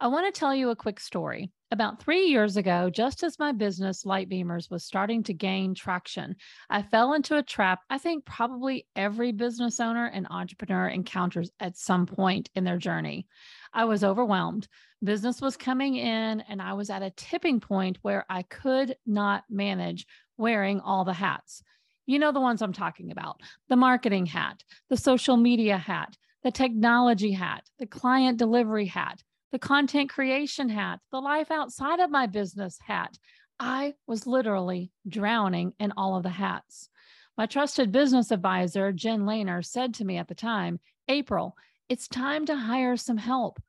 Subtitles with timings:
[0.00, 1.50] I want to tell you a quick story.
[1.72, 6.36] About three years ago, just as my business, Light Beamers, was starting to gain traction,
[6.70, 11.76] I fell into a trap I think probably every business owner and entrepreneur encounters at
[11.76, 13.26] some point in their journey.
[13.72, 14.68] I was overwhelmed.
[15.02, 19.42] Business was coming in, and I was at a tipping point where I could not
[19.50, 20.06] manage
[20.36, 21.60] wearing all the hats.
[22.06, 26.52] You know the ones I'm talking about the marketing hat, the social media hat, the
[26.52, 32.26] technology hat, the client delivery hat the content creation hat, the life outside of my
[32.26, 33.18] business hat.
[33.58, 36.88] I was literally drowning in all of the hats.
[37.36, 41.56] My trusted business advisor, Jen Lehner, said to me at the time, April,
[41.88, 43.60] it's time to hire some help.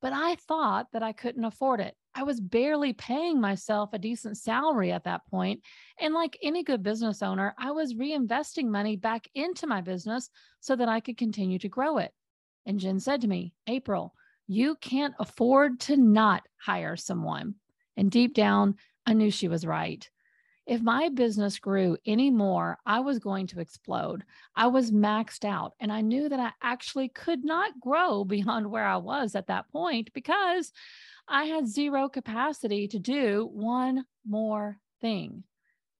[0.00, 1.94] But I thought that I couldn't afford it.
[2.14, 5.60] I was barely paying myself a decent salary at that point.
[6.00, 10.30] And like any good business owner, I was reinvesting money back into my business
[10.60, 12.12] so that I could continue to grow it.
[12.64, 14.14] And Jen said to me, April,
[14.46, 17.54] you can't afford to not hire someone.
[17.96, 20.08] And deep down, I knew she was right.
[20.66, 24.24] If my business grew any more, I was going to explode.
[24.56, 28.86] I was maxed out, and I knew that I actually could not grow beyond where
[28.86, 30.72] I was at that point because
[31.28, 35.44] I had zero capacity to do one more thing.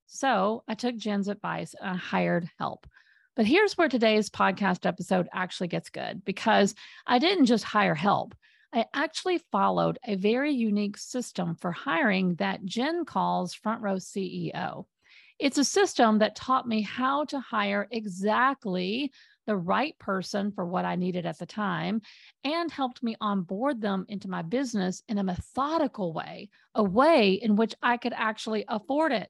[0.07, 2.87] So I took Jen's advice and I hired help.
[3.37, 6.75] But here's where today's podcast episode actually gets good because
[7.07, 8.35] I didn't just hire help.
[8.73, 14.87] I actually followed a very unique system for hiring that Jen calls Front Row CEO.
[15.39, 19.13] It's a system that taught me how to hire exactly
[19.47, 22.01] the right person for what I needed at the time
[22.43, 27.55] and helped me onboard them into my business in a methodical way, a way in
[27.55, 29.29] which I could actually afford it.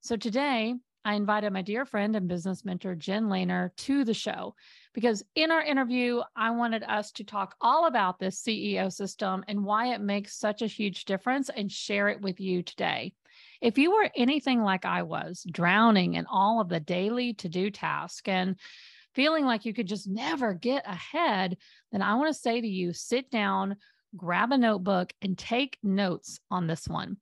[0.00, 0.74] So today,
[1.04, 4.54] I invited my dear friend and business mentor, Jen Lehner, to the show
[4.94, 9.64] because in our interview, I wanted us to talk all about this CEO system and
[9.64, 13.12] why it makes such a huge difference and share it with you today.
[13.60, 17.70] If you were anything like I was, drowning in all of the daily to do
[17.70, 18.56] tasks and
[19.14, 21.56] feeling like you could just never get ahead,
[21.92, 23.76] then I want to say to you sit down,
[24.16, 27.16] grab a notebook, and take notes on this one.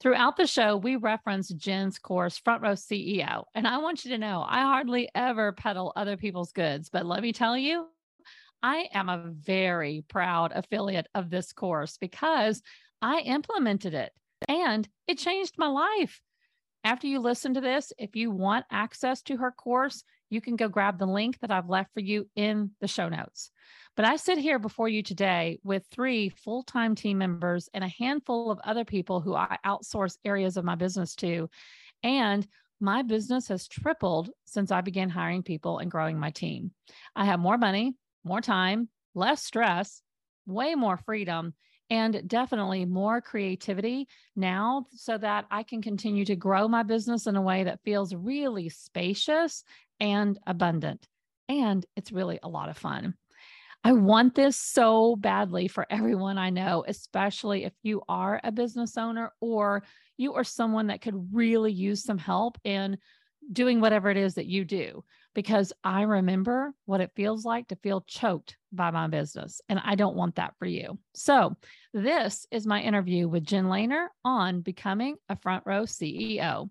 [0.00, 3.44] Throughout the show, we reference Jen's course, Front Row CEO.
[3.54, 7.22] And I want you to know I hardly ever peddle other people's goods, but let
[7.22, 7.86] me tell you,
[8.62, 12.60] I am a very proud affiliate of this course because
[13.00, 14.12] I implemented it
[14.48, 16.20] and it changed my life.
[16.84, 20.68] After you listen to this, if you want access to her course, you can go
[20.68, 23.50] grab the link that I've left for you in the show notes.
[23.96, 27.88] But I sit here before you today with three full time team members and a
[27.88, 31.48] handful of other people who I outsource areas of my business to.
[32.02, 32.46] And
[32.78, 36.72] my business has tripled since I began hiring people and growing my team.
[37.14, 40.02] I have more money, more time, less stress,
[40.46, 41.54] way more freedom,
[41.88, 47.36] and definitely more creativity now so that I can continue to grow my business in
[47.36, 49.64] a way that feels really spacious
[50.00, 51.08] and abundant.
[51.48, 53.14] And it's really a lot of fun.
[53.86, 58.96] I want this so badly for everyone I know, especially if you are a business
[58.96, 59.84] owner or
[60.16, 62.98] you are someone that could really use some help in
[63.52, 65.04] doing whatever it is that you do.
[65.36, 69.94] Because I remember what it feels like to feel choked by my business, and I
[69.94, 70.98] don't want that for you.
[71.14, 71.54] So,
[71.94, 76.70] this is my interview with Jen Lehner on becoming a front row CEO.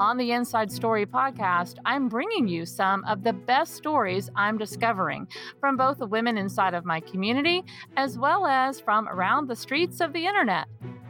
[0.00, 5.28] On the Inside Story podcast, I'm bringing you some of the best stories I'm discovering
[5.60, 7.66] from both the women inside of my community
[7.98, 10.68] as well as from around the streets of the internet.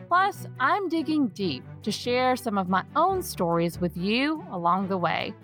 [0.09, 4.99] Plus, I'm digging deep to share some of my own stories with you along the
[4.99, 5.35] way.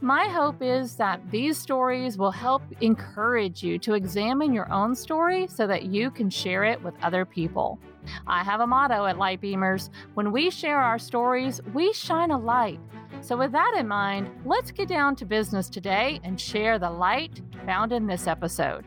[0.00, 5.46] My hope is that these stories will help encourage you to examine your own story
[5.46, 7.78] so that you can share it with other people.
[8.26, 12.38] I have a motto at Light Beamers when we share our stories, we shine a
[12.38, 12.80] light.
[13.22, 17.42] So, with that in mind, let's get down to business today and share the light
[17.64, 18.84] found in this episode.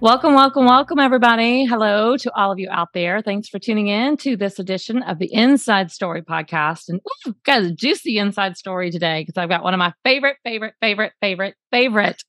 [0.00, 1.64] Welcome, welcome, welcome, everybody.
[1.64, 3.20] Hello to all of you out there.
[3.20, 6.88] Thanks for tuning in to this edition of the Inside Story podcast.
[6.88, 10.36] And ooh, got a juicy inside story today because I've got one of my favorite,
[10.44, 12.22] favorite, favorite, favorite, favorite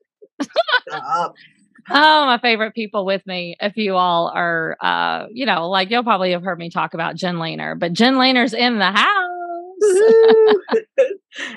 [1.90, 6.04] oh, my favorite people with me, if you all are, uh, you know, like you'll
[6.04, 9.10] probably have heard me talk about Jen Lehner, but Jen Lehner's in the house.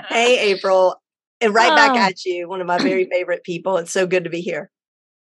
[0.09, 0.97] hey, April.
[1.41, 1.77] And right oh.
[1.77, 3.77] back at you, one of my very favorite people.
[3.77, 4.71] It's so good to be here.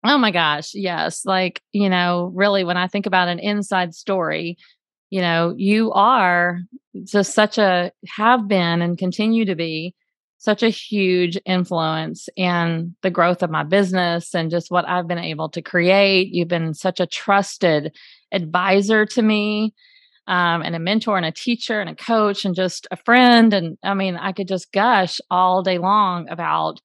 [0.04, 0.74] Oh my gosh.
[0.74, 1.24] Yes.
[1.24, 4.56] Like, you know, really, when I think about an inside story,
[5.10, 6.60] you know, you are
[7.04, 9.94] just such a, have been and continue to be
[10.38, 15.18] such a huge influence in the growth of my business and just what I've been
[15.18, 16.32] able to create.
[16.32, 17.96] You've been such a trusted
[18.32, 19.74] advisor to me.
[20.28, 23.54] Um, and a mentor and a teacher and a coach and just a friend.
[23.54, 26.82] And I mean, I could just gush all day long about,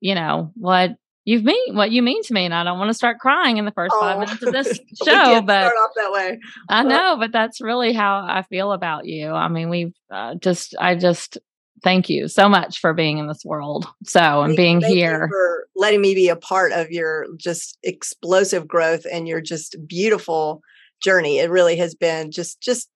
[0.00, 0.96] you know, what
[1.26, 3.66] you've mean what you mean to me and i don't want to start crying in
[3.66, 4.00] the first oh.
[4.00, 6.38] five minutes of this show but start off that way
[6.70, 10.74] i know but that's really how i feel about you i mean we've uh, just
[10.80, 11.36] i just
[11.82, 15.28] thank you so much for being in this world so and being here.
[15.28, 20.60] for letting me be a part of your just explosive growth and your just beautiful
[21.00, 21.38] journey.
[21.38, 22.88] It really has been just just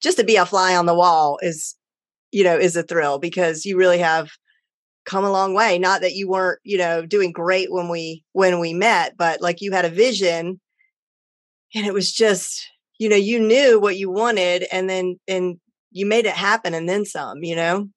[0.00, 1.74] just to be a fly on the wall is
[2.30, 4.30] you know is a thrill because you really have
[5.04, 5.78] come a long way.
[5.78, 9.60] Not that you weren't you know doing great when we when we met but like
[9.60, 10.60] you had a vision
[11.74, 12.68] and it was just
[12.98, 15.58] you know you knew what you wanted and then and
[15.90, 17.88] you made it happen and then some you know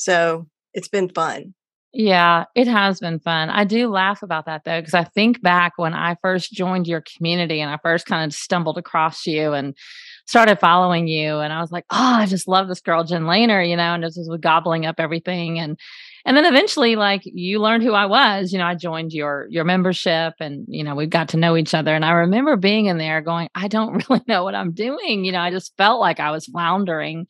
[0.00, 1.54] so it's been fun
[1.92, 3.50] yeah, it has been fun.
[3.50, 7.02] I do laugh about that though, because I think back when I first joined your
[7.16, 9.76] community and I first kind of stumbled across you and
[10.24, 11.38] started following you.
[11.38, 14.04] And I was like, oh, I just love this girl, Jen Lehner, you know, and
[14.04, 15.58] just was gobbling up everything.
[15.58, 15.76] And
[16.24, 18.52] and then eventually like you learned who I was.
[18.52, 21.74] You know, I joined your your membership and you know, we got to know each
[21.74, 21.92] other.
[21.92, 25.24] And I remember being in there going, I don't really know what I'm doing.
[25.24, 27.26] You know, I just felt like I was floundering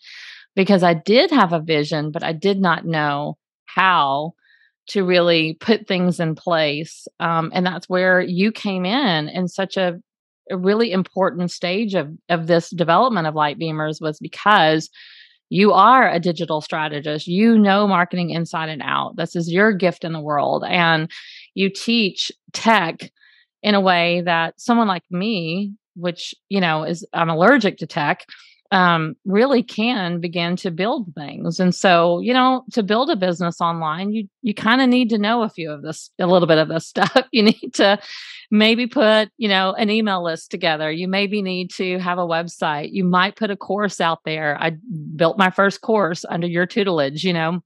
[0.60, 4.34] because I did have a vision, but I did not know how
[4.88, 7.08] to really put things in place.
[7.18, 9.98] Um, and that's where you came in in such a,
[10.50, 14.90] a really important stage of, of this development of light beamers was because
[15.48, 20.04] you are a digital strategist you know marketing inside and out this is your gift
[20.04, 21.10] in the world and
[21.54, 23.10] you teach tech
[23.62, 28.26] in a way that someone like me which you know is i'm allergic to tech
[28.72, 31.58] um, really can begin to build things.
[31.58, 35.18] And so, you know, to build a business online, you you kind of need to
[35.18, 37.16] know a few of this, a little bit of this stuff.
[37.32, 37.98] You need to
[38.50, 40.90] maybe put, you know, an email list together.
[40.90, 42.90] You maybe need to have a website.
[42.92, 44.56] You might put a course out there.
[44.60, 44.76] I
[45.16, 47.60] built my first course under your tutelage, you know,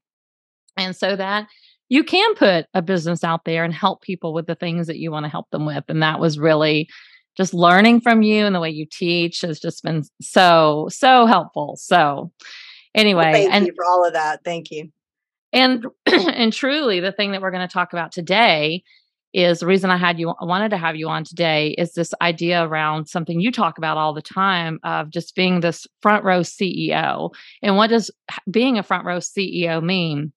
[0.76, 1.48] and so that
[1.90, 5.10] you can put a business out there and help people with the things that you
[5.10, 5.84] want to help them with.
[5.88, 6.88] And that was really
[7.36, 11.76] just learning from you and the way you teach has just been so so helpful
[11.76, 12.30] so
[12.94, 14.88] anyway well, thank and you for all of that thank you
[15.52, 18.82] and and truly the thing that we're going to talk about today
[19.34, 22.14] is the reason I had you I wanted to have you on today is this
[22.22, 26.40] idea around something you talk about all the time of just being this front row
[26.40, 27.30] CEO.
[27.60, 28.12] And what does
[28.48, 30.32] being a front row CEO mean?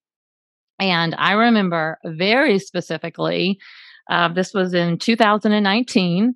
[0.80, 3.60] And I remember very specifically,
[4.10, 6.34] uh, this was in 2019.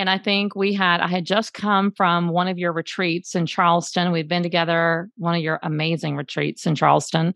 [0.00, 3.44] And I think we had, I had just come from one of your retreats in
[3.44, 4.12] Charleston.
[4.12, 7.34] We'd been together, one of your amazing retreats in Charleston.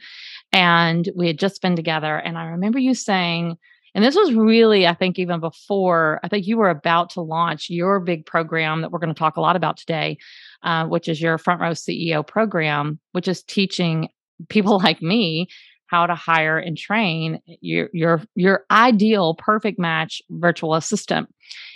[0.51, 2.17] And we had just been together.
[2.17, 3.59] And I remember you saying,
[3.95, 7.69] and this was really, I think, even before, I think you were about to launch
[7.69, 10.17] your big program that we're going to talk a lot about today,
[10.63, 14.09] uh, which is your Front Row CEO program, which is teaching
[14.49, 15.49] people like me
[15.89, 21.29] how to hire and train your your your ideal perfect match virtual assistant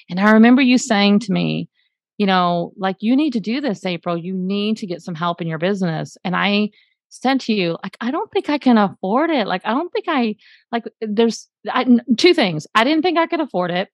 [0.08, 1.68] and I remember you saying to me,
[2.16, 4.16] you know, like, you need to do this, April.
[4.16, 6.16] You need to get some help in your business.
[6.24, 6.70] And I
[7.10, 9.46] said to you, like, I don't think I can afford it.
[9.46, 10.34] Like, I don't think I,
[10.72, 11.86] like, there's I,
[12.16, 12.66] two things.
[12.74, 13.88] I didn't think I could afford it.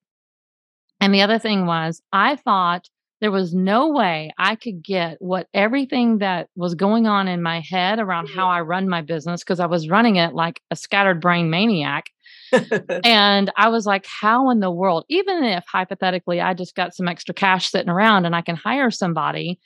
[1.00, 2.88] And the other thing was, I thought
[3.21, 7.61] there was no way I could get what everything that was going on in my
[7.61, 8.56] head around how mm-hmm.
[8.56, 12.06] I run my business, because I was running it like a scattered brain maniac.
[13.04, 17.08] and I was like, how in the world, even if hypothetically I just got some
[17.08, 19.58] extra cash sitting around and I can hire somebody,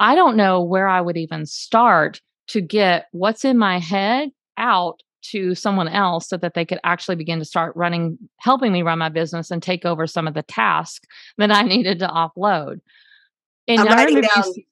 [0.00, 5.02] I don't know where I would even start to get what's in my head out
[5.22, 8.98] to someone else so that they could actually begin to start running, helping me run
[8.98, 11.06] my business and take over some of the tasks
[11.38, 12.80] that I needed to offload.
[13.68, 14.44] And I'm writing down.
[14.56, 14.64] You,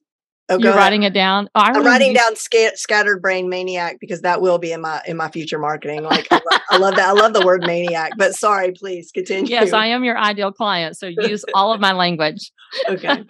[0.51, 1.49] oh, you're writing it down.
[1.55, 5.17] Oh, I'm writing down sca- scattered brain maniac because that will be in my in
[5.17, 6.03] my future marketing.
[6.03, 7.09] Like I, love, I love that.
[7.09, 8.13] I love the word maniac.
[8.17, 9.51] But sorry, please continue.
[9.51, 12.53] Yes, I am your ideal client, so use all of my language.
[12.89, 13.25] Okay.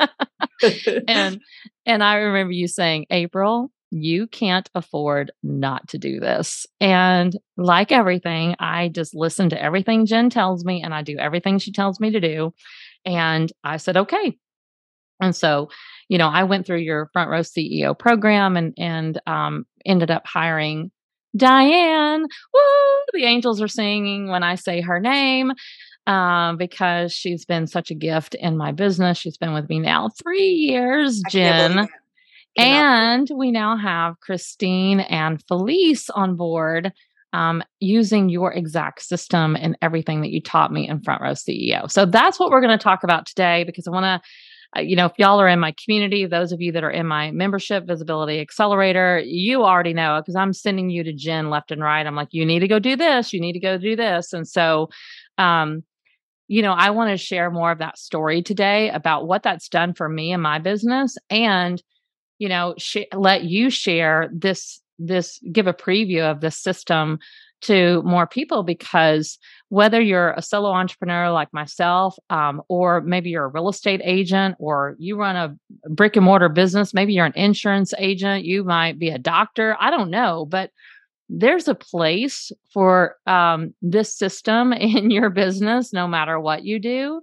[1.08, 1.40] and
[1.86, 6.66] and I remember you saying, April, you can't afford not to do this.
[6.80, 11.58] And like everything, I just listen to everything Jen tells me and I do everything
[11.58, 12.54] she tells me to do.
[13.04, 14.36] And I said, okay.
[15.20, 15.68] And so,
[16.08, 20.26] you know, I went through your front row CEO program and and um, ended up
[20.26, 20.90] hiring
[21.36, 22.22] Diane.
[22.22, 22.60] Woo!
[23.12, 25.52] The angels are singing when I say her name
[26.06, 29.18] um, because she's been such a gift in my business.
[29.18, 31.88] She's been with me now three years, Jen.
[32.56, 36.92] And we now have Christine and Felice on board
[37.32, 41.90] um, using your exact system and everything that you taught me in Front Row CEO.
[41.90, 44.28] So that's what we're going to talk about today because I want to
[44.76, 47.06] uh, you know, if y'all are in my community, those of you that are in
[47.06, 51.82] my membership visibility accelerator, you already know because I'm sending you to Jen left and
[51.82, 52.06] right.
[52.06, 54.32] I'm like, you need to go do this, you need to go do this.
[54.32, 54.90] And so,
[55.38, 55.82] um,
[56.46, 59.94] you know, I want to share more of that story today about what that's done
[59.94, 61.82] for me and my business and
[62.40, 67.20] you know sh- let you share this this give a preview of this system
[67.62, 69.38] to more people because
[69.68, 74.56] whether you're a solo entrepreneur like myself um, or maybe you're a real estate agent
[74.58, 75.56] or you run a
[75.90, 79.90] brick and mortar business maybe you're an insurance agent you might be a doctor i
[79.90, 80.70] don't know but
[81.28, 87.20] there's a place for um, this system in your business no matter what you do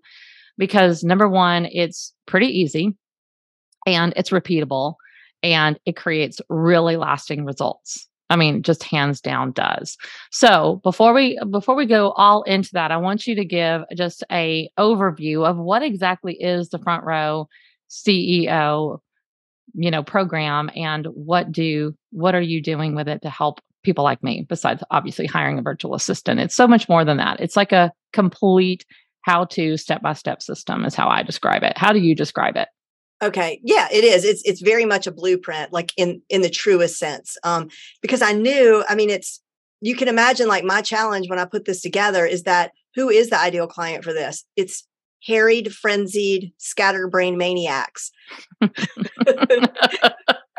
[0.58, 2.96] because number one it's pretty easy
[3.86, 4.96] and it's repeatable
[5.44, 8.07] and it creates really lasting results.
[8.30, 9.98] I mean, just hands down does.
[10.32, 14.24] So before we before we go all into that, I want you to give just
[14.32, 17.48] a overview of what exactly is the front row
[17.90, 19.00] CEO,
[19.74, 24.04] you know, program and what do what are you doing with it to help people
[24.04, 26.42] like me besides obviously hiring a virtual assistant.
[26.42, 27.40] It's so much more than that.
[27.40, 28.86] It's like a complete
[29.22, 31.78] how to step by step system is how I describe it.
[31.78, 32.68] How do you describe it?
[33.22, 33.60] Okay.
[33.64, 34.24] Yeah, it is.
[34.24, 37.38] It's it's very much a blueprint, like in in the truest sense.
[37.44, 37.70] Um,
[38.02, 39.42] because I knew, I mean, it's
[39.82, 43.30] you can imagine like my challenge when I put this together is that who is
[43.30, 44.44] the ideal client for this?
[44.56, 44.88] It's
[45.26, 48.12] harried, frenzied, scatterbrained maniacs.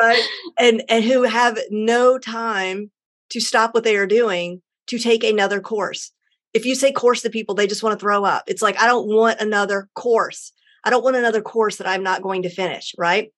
[0.01, 0.23] right?
[0.59, 2.91] And and who have no time
[3.31, 6.13] to stop what they are doing to take another course.
[6.55, 8.45] If you say course to people, they just want to throw up.
[8.47, 10.53] It's like, I don't want another course.
[10.85, 13.31] I don't want another course that I'm not going to finish, right?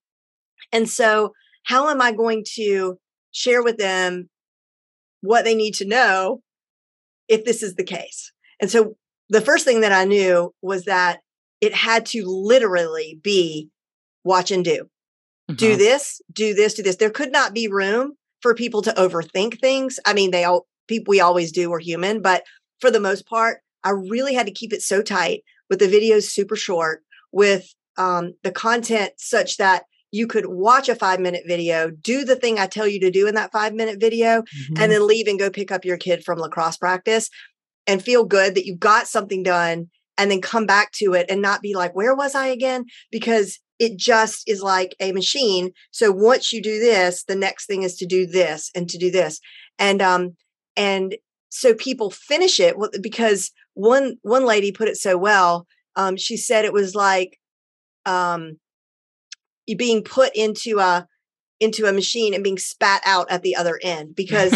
[0.72, 1.32] And so,
[1.64, 2.98] how am I going to
[3.32, 4.28] share with them
[5.20, 6.42] what they need to know
[7.28, 8.32] if this is the case?
[8.60, 8.96] And so,
[9.28, 11.20] the first thing that I knew was that
[11.60, 13.68] it had to literally be
[14.24, 14.88] watch and do.
[15.50, 15.54] Mm-hmm.
[15.54, 16.96] Do this, do this, do this.
[16.96, 19.98] There could not be room for people to overthink things.
[20.06, 22.44] I mean, they all people we always do, we're human, but
[22.80, 26.24] for the most part, I really had to keep it so tight with the videos
[26.24, 31.90] super short with um, the content such that you could watch a five minute video,
[31.90, 34.74] do the thing I tell you to do in that five minute video, mm-hmm.
[34.78, 37.30] and then leave and go pick up your kid from lacrosse practice
[37.86, 41.40] and feel good that you got something done and then come back to it and
[41.40, 42.84] not be like, where was I again?
[43.10, 45.72] Because it just is like a machine.
[45.90, 49.10] So once you do this, the next thing is to do this and to do
[49.10, 49.40] this.
[49.78, 50.36] And, um,
[50.76, 51.16] and
[51.48, 55.66] so people finish it because one, one lady put it so well
[55.96, 57.38] um, she said it was like
[58.06, 58.58] um,
[59.66, 61.06] you being put into a
[61.60, 64.52] into a machine and being spat out at the other end because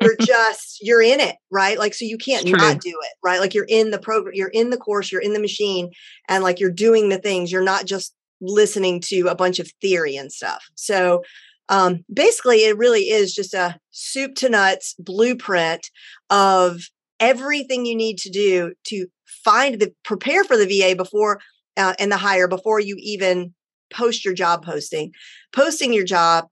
[0.00, 1.78] you're just you're in it right?
[1.78, 3.40] Like so you can't not do it right?
[3.40, 5.90] Like you're in the program you're in the course you're in the machine
[6.28, 7.52] and like you're doing the things.
[7.52, 10.64] You're not just listening to a bunch of theory and stuff.
[10.74, 11.22] So
[11.68, 15.90] um, basically it really is just a soup to nuts blueprint
[16.30, 16.80] of
[17.20, 21.40] everything you need to do to find the prepare for the VA before
[21.76, 23.54] uh, and the hire before you even
[23.92, 25.12] post your job posting,
[25.52, 26.46] posting your job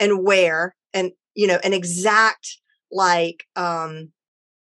[0.00, 2.56] and where and you know an exact
[2.90, 4.10] like um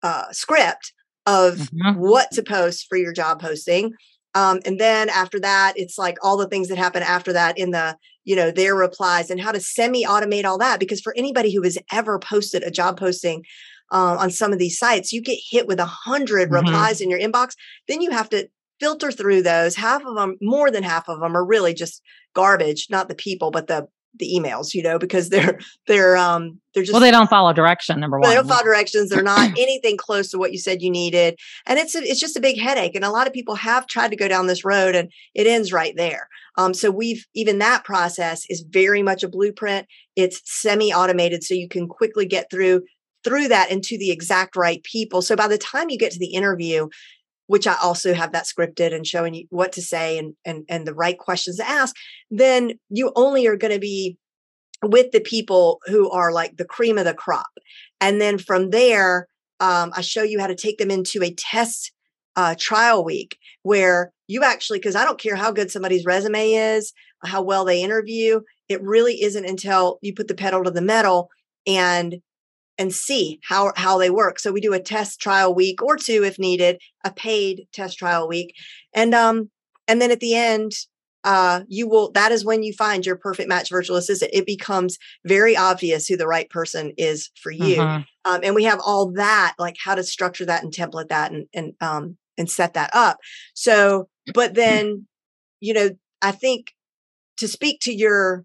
[0.03, 0.93] uh script
[1.25, 1.99] of mm-hmm.
[1.99, 3.93] what to post for your job posting
[4.35, 7.71] um and then after that it's like all the things that happen after that in
[7.71, 11.53] the you know their replies and how to semi automate all that because for anybody
[11.53, 13.43] who has ever posted a job posting
[13.91, 16.55] uh, on some of these sites, you get hit with a 100 mm-hmm.
[16.55, 17.55] replies in your inbox.
[17.87, 18.47] Then you have to
[18.79, 19.75] filter through those.
[19.75, 22.01] Half of them, more than half of them, are really just
[22.33, 22.87] garbage.
[22.89, 23.87] Not the people, but the
[24.19, 24.73] the emails.
[24.73, 27.99] You know, because they're they're um they're just well, they don't follow direction.
[27.99, 29.09] Number one, they don't follow directions.
[29.09, 32.37] They're not anything close to what you said you needed, and it's a, it's just
[32.37, 32.95] a big headache.
[32.95, 35.71] And a lot of people have tried to go down this road, and it ends
[35.71, 36.27] right there.
[36.57, 39.87] Um, so we've even that process is very much a blueprint.
[40.15, 42.81] It's semi automated, so you can quickly get through
[43.23, 45.21] through that into the exact right people.
[45.21, 46.89] So by the time you get to the interview,
[47.47, 50.87] which I also have that scripted and showing you what to say and and and
[50.87, 51.95] the right questions to ask,
[52.29, 54.17] then you only are going to be
[54.83, 57.51] with the people who are like the cream of the crop.
[57.99, 59.27] And then from there,
[59.59, 61.91] um, I show you how to take them into a test
[62.35, 66.93] uh, trial week where you actually, because I don't care how good somebody's resume is,
[67.23, 71.29] how well they interview, it really isn't until you put the pedal to the metal
[71.67, 72.21] and
[72.81, 74.39] and see how how they work.
[74.39, 78.27] So we do a test trial week or two if needed, a paid test trial
[78.27, 78.55] week,
[78.93, 79.51] and um
[79.87, 80.71] and then at the end
[81.23, 84.31] uh, you will that is when you find your perfect match virtual assistant.
[84.33, 87.79] It becomes very obvious who the right person is for you.
[87.79, 88.01] Uh-huh.
[88.25, 91.45] um, and we have all that like how to structure that and template that and
[91.53, 93.19] and um and set that up.
[93.53, 95.05] So but then
[95.59, 96.73] you know i think
[97.37, 98.43] to speak to your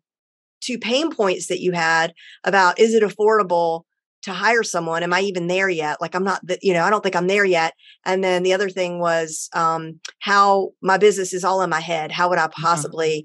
[0.60, 2.12] two pain points that you had
[2.44, 3.82] about is it affordable
[4.26, 6.90] to hire someone am i even there yet like i'm not that you know i
[6.90, 7.72] don't think i'm there yet
[8.04, 12.10] and then the other thing was um how my business is all in my head
[12.10, 12.62] how would i mm-hmm.
[12.62, 13.24] possibly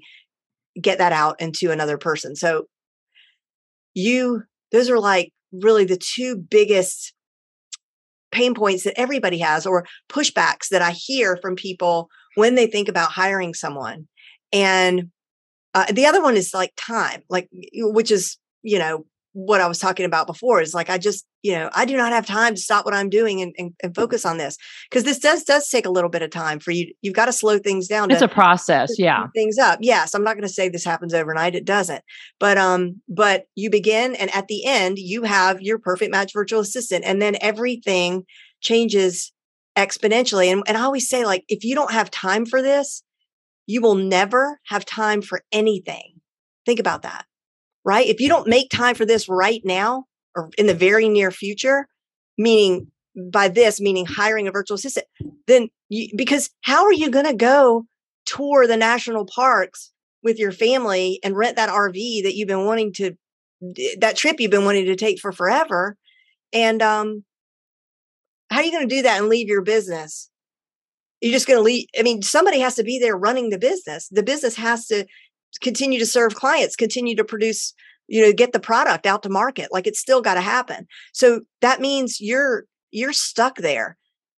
[0.76, 0.80] mm-hmm.
[0.80, 2.66] get that out into another person so
[3.94, 7.12] you those are like really the two biggest
[8.30, 12.88] pain points that everybody has or pushbacks that i hear from people when they think
[12.88, 14.06] about hiring someone
[14.52, 15.10] and
[15.74, 19.78] uh, the other one is like time like which is you know what I was
[19.78, 22.60] talking about before is like I just you know I do not have time to
[22.60, 24.58] stop what I'm doing and, and, and focus on this
[24.90, 26.92] because this does does take a little bit of time for you.
[27.00, 28.10] You've got to slow things down.
[28.10, 29.26] It's a process, yeah.
[29.34, 30.14] Things up, yes.
[30.14, 31.54] I'm not going to say this happens overnight.
[31.54, 32.02] It doesn't,
[32.38, 36.60] but um, but you begin and at the end you have your perfect match virtual
[36.60, 38.24] assistant, and then everything
[38.60, 39.32] changes
[39.76, 40.52] exponentially.
[40.52, 43.02] And and I always say like if you don't have time for this,
[43.66, 46.20] you will never have time for anything.
[46.66, 47.24] Think about that
[47.84, 48.06] right?
[48.06, 51.88] If you don't make time for this right now or in the very near future,
[52.38, 52.88] meaning
[53.30, 55.06] by this, meaning hiring a virtual assistant,
[55.46, 57.86] then you, because how are you going to go
[58.24, 59.90] tour the national parks
[60.22, 63.12] with your family and rent that RV that you've been wanting to,
[63.98, 65.96] that trip you've been wanting to take for forever?
[66.52, 67.24] And, um,
[68.52, 70.28] how are you going to do that and leave your business?
[71.22, 71.86] You're just going to leave.
[71.98, 74.08] I mean, somebody has to be there running the business.
[74.10, 75.06] The business has to
[75.60, 77.74] continue to serve clients, continue to produce,
[78.08, 79.68] you know, get the product out to market.
[79.72, 80.86] Like it's still got to happen.
[81.12, 83.96] So that means you're you're stuck there.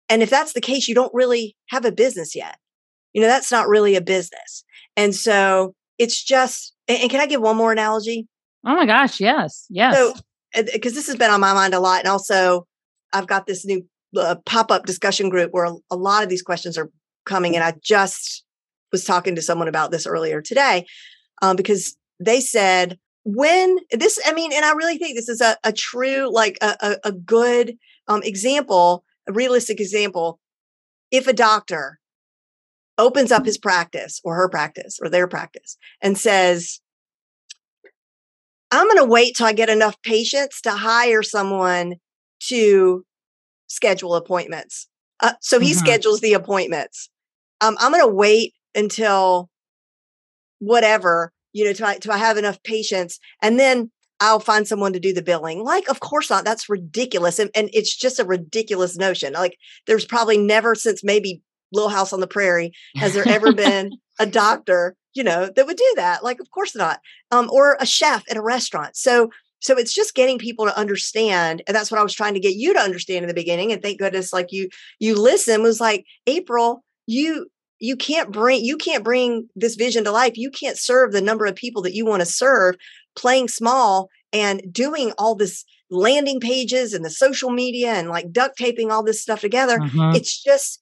[0.08, 2.58] And if that's the case, you don't really have a business yet.
[3.12, 4.64] You know, that's not really a business.
[4.96, 8.26] And so it's just and, can I give one more analogy?
[8.64, 9.66] Oh my gosh, yes.
[9.70, 9.96] Yes.
[9.96, 10.14] So
[10.72, 12.66] because this has been on my mind a lot and also
[13.12, 13.86] I've got this new
[14.16, 16.90] uh, pop-up discussion group where a, a lot of these questions are
[17.24, 18.41] coming and I just
[18.92, 20.86] was talking to someone about this earlier today
[21.40, 25.56] um, because they said when this i mean and i really think this is a,
[25.64, 27.76] a true like a, a, a good
[28.08, 30.40] um, example a realistic example
[31.10, 31.98] if a doctor
[32.98, 36.80] opens up his practice or her practice or their practice and says
[38.72, 41.94] i'm going to wait till i get enough patients to hire someone
[42.40, 43.04] to
[43.68, 44.88] schedule appointments
[45.20, 45.78] uh, so he mm-hmm.
[45.78, 47.08] schedules the appointments
[47.60, 49.50] um, i'm going to wait until
[50.58, 53.18] whatever, you know, to I, to I have enough patience.
[53.40, 55.64] And then I'll find someone to do the billing.
[55.64, 56.44] Like, of course not.
[56.44, 57.40] That's ridiculous.
[57.40, 59.32] And, and it's just a ridiculous notion.
[59.32, 63.90] Like, there's probably never since maybe Little House on the Prairie has there ever been
[64.20, 66.22] a doctor, you know, that would do that.
[66.22, 67.00] Like, of course not.
[67.32, 68.96] Um, or a chef at a restaurant.
[68.96, 69.30] So,
[69.60, 72.54] so it's just getting people to understand, and that's what I was trying to get
[72.54, 73.72] you to understand in the beginning.
[73.72, 76.84] And thank goodness, like you, you listen was like April.
[77.06, 77.48] You
[77.82, 80.36] you can't bring you can't bring this vision to life.
[80.36, 82.76] You can't serve the number of people that you want to serve
[83.16, 88.56] playing small and doing all this landing pages and the social media and like duct
[88.56, 89.78] taping all this stuff together.
[89.78, 90.14] Mm-hmm.
[90.14, 90.80] it's just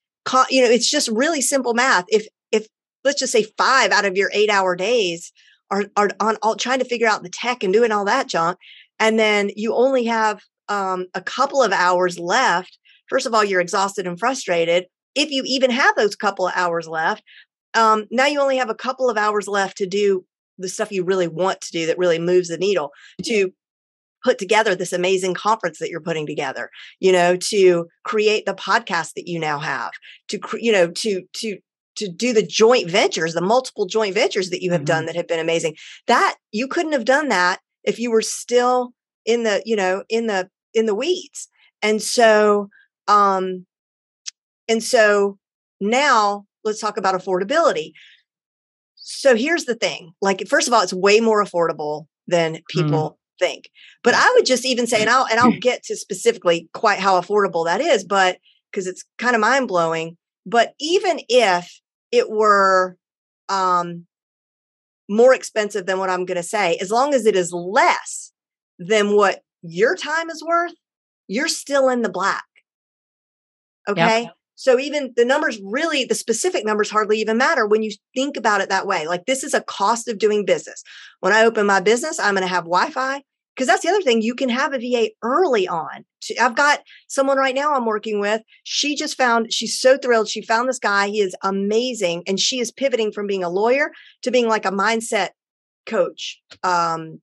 [0.50, 2.04] you know it's just really simple math.
[2.08, 2.68] If if
[3.02, 5.32] let's just say 5 out of your 8 hour days
[5.70, 8.58] are are on all trying to figure out the tech and doing all that junk
[8.98, 13.62] and then you only have um, a couple of hours left first of all you're
[13.62, 14.84] exhausted and frustrated
[15.14, 17.22] if you even have those couple of hours left,
[17.74, 20.24] um, now you only have a couple of hours left to do
[20.58, 22.90] the stuff you really want to do that really moves the needle
[23.24, 23.52] to
[24.22, 26.68] put together this amazing conference that you're putting together
[26.98, 29.92] you know to create the podcast that you now have
[30.28, 31.56] to you know to to
[31.96, 34.86] to do the joint ventures the multiple joint ventures that you have mm-hmm.
[34.86, 35.76] done that have been amazing.
[36.06, 38.92] That you couldn't have done that if you were still
[39.26, 41.48] in the you know in the in the weeds.
[41.82, 42.68] And so
[43.06, 43.66] um
[44.70, 45.36] and so
[45.80, 47.92] now let's talk about affordability.
[48.94, 52.80] So here's the thing like, first of all, it's way more affordable than mm-hmm.
[52.80, 53.16] people mm.
[53.44, 53.68] think.
[54.04, 57.20] But I would just even say, and I'll, and I'll get to specifically quite how
[57.20, 58.38] affordable that is, but
[58.70, 60.16] because it's kind of mind blowing.
[60.46, 61.80] But even if
[62.12, 62.96] it were
[63.48, 64.06] um,
[65.08, 68.30] more expensive than what I'm going to say, as long as it is less
[68.78, 70.74] than what your time is worth,
[71.26, 72.44] you're still in the black.
[73.88, 74.22] Okay.
[74.22, 74.34] Yep.
[74.60, 78.60] So even the numbers really, the specific numbers hardly even matter when you think about
[78.60, 79.06] it that way.
[79.06, 80.82] Like this is a cost of doing business.
[81.20, 83.22] When I open my business, I'm going to have Wi Fi
[83.56, 84.20] because that's the other thing.
[84.20, 86.04] You can have a VA early on.
[86.38, 88.42] I've got someone right now I'm working with.
[88.64, 90.28] She just found, she's so thrilled.
[90.28, 91.08] She found this guy.
[91.08, 92.24] He is amazing.
[92.26, 93.92] And she is pivoting from being a lawyer
[94.24, 95.30] to being like a mindset
[95.86, 96.38] coach.
[96.62, 97.22] Um,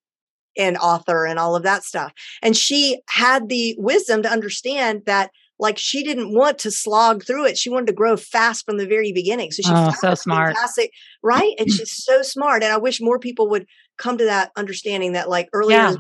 [0.58, 2.12] and author and all of that stuff.
[2.42, 7.46] And she had the wisdom to understand that like she didn't want to slog through
[7.46, 7.58] it.
[7.58, 9.52] She wanted to grow fast from the very beginning.
[9.52, 10.56] So she's oh, so smart.
[10.56, 10.92] Fantastic,
[11.24, 11.54] right?
[11.58, 11.78] And mm-hmm.
[11.78, 12.64] she's so smart.
[12.64, 13.66] And I wish more people would
[13.98, 15.96] come to that understanding that like earlier yeah.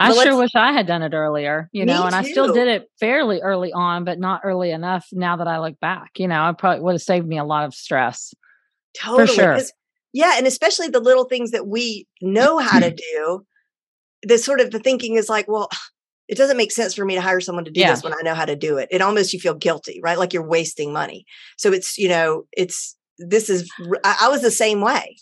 [0.00, 2.16] I sure wish I had done it earlier, you know, and too.
[2.16, 5.78] I still did it fairly early on, but not early enough now that I look
[5.78, 6.10] back.
[6.18, 8.34] You know, I probably would have saved me a lot of stress.
[8.98, 9.28] Totally.
[9.28, 9.58] For sure.
[10.12, 10.34] Yeah.
[10.36, 13.46] And especially the little things that we know how to do.
[14.26, 15.68] The sort of the thinking is like, well,
[16.28, 17.90] it doesn't make sense for me to hire someone to do yeah.
[17.90, 18.88] this when I know how to do it.
[18.90, 20.18] It almost you feel guilty, right?
[20.18, 21.26] Like you're wasting money.
[21.58, 23.68] So it's, you know, it's this is
[24.02, 25.16] I, I was the same way.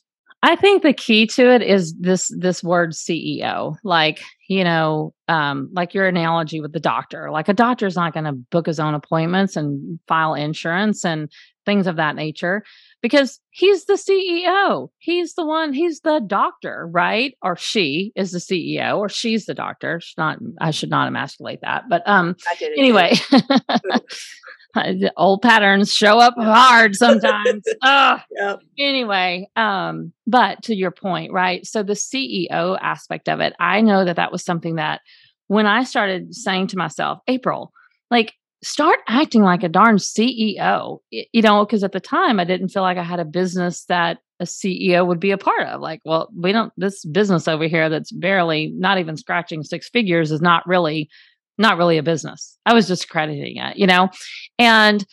[0.44, 3.76] I think the key to it is this this word CEO.
[3.84, 7.30] Like, you know, um, like your analogy with the doctor.
[7.30, 11.30] Like a doctor's not going to book his own appointments and file insurance and
[11.64, 12.64] things of that nature
[13.02, 14.88] because he's the CEO.
[14.98, 17.36] He's the one, he's the doctor, right?
[17.42, 20.00] Or she is the CEO or she's the doctor.
[20.00, 21.84] She's not I should not emasculate that.
[21.90, 22.36] But um
[22.78, 23.14] anyway.
[25.16, 27.62] old patterns show up hard sometimes.
[28.30, 28.60] yep.
[28.78, 31.66] Anyway, um, but to your point, right?
[31.66, 35.00] So the CEO aspect of it, I know that that was something that
[35.48, 37.72] when I started saying to myself, April,
[38.10, 42.68] like start acting like a darn CEO, you know, because at the time I didn't
[42.68, 45.80] feel like I had a business that a CEO would be a part of.
[45.80, 50.30] Like, well, we don't, this business over here that's barely not even scratching six figures
[50.30, 51.08] is not really,
[51.58, 52.56] not really a business.
[52.64, 54.10] I was discrediting it, you know?
[54.58, 55.04] And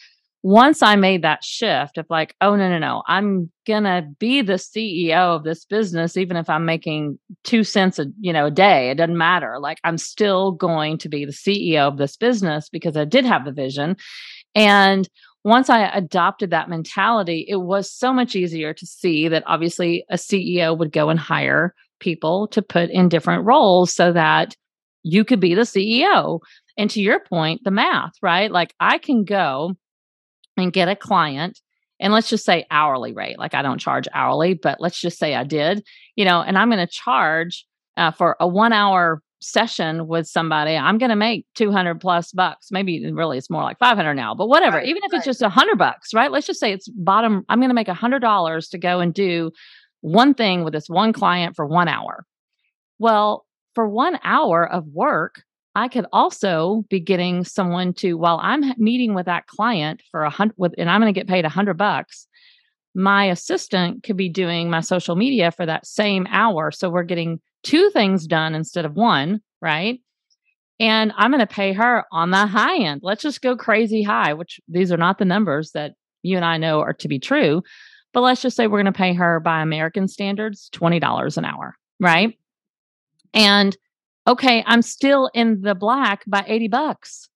[0.41, 4.41] once I made that shift of like, oh, no, no, no, I'm going to be
[4.41, 8.51] the CEO of this business, even if I'm making two cents a, you know, a
[8.51, 9.57] day, it doesn't matter.
[9.59, 13.43] Like I'm still going to be the CEO of this business because I did have
[13.43, 13.97] the vision.
[14.55, 15.09] And
[15.43, 20.15] once I adopted that mentality, it was so much easier to see that obviously a
[20.15, 24.55] CEO would go and hire people to put in different roles so that
[25.03, 26.39] you could be the CEO.
[26.77, 28.49] And to your point, the math, right?
[28.49, 29.75] Like I can go
[30.59, 31.59] and get a client
[31.99, 35.35] and let's just say hourly rate like i don't charge hourly but let's just say
[35.35, 35.83] i did
[36.15, 37.65] you know and i'm going to charge
[37.97, 42.67] uh, for a one hour session with somebody i'm going to make 200 plus bucks
[42.71, 45.17] maybe really it's more like 500 now but whatever right, even if right.
[45.17, 48.69] it's just 100 bucks right let's just say it's bottom i'm going to make $100
[48.69, 49.51] to go and do
[50.01, 52.25] one thing with this one client for one hour
[52.97, 53.45] well
[53.75, 55.43] for one hour of work
[55.75, 60.29] I could also be getting someone to while I'm meeting with that client for a
[60.29, 62.27] hundred with, and I'm going to get paid a hundred bucks.
[62.95, 66.71] My assistant could be doing my social media for that same hour.
[66.71, 70.01] So we're getting two things done instead of one, right?
[70.79, 73.01] And I'm going to pay her on the high end.
[73.03, 76.57] Let's just go crazy high, which these are not the numbers that you and I
[76.57, 77.61] know are to be true.
[78.13, 81.75] But let's just say we're going to pay her by American standards $20 an hour,
[81.99, 82.37] right?
[83.33, 83.77] And
[84.29, 87.27] okay, I'm still in the black by 80 bucks.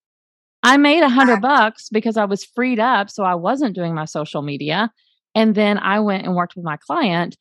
[0.61, 3.09] I made a hundred bucks because I was freed up.
[3.09, 4.91] So I wasn't doing my social media.
[5.35, 7.35] And then I went and worked with my client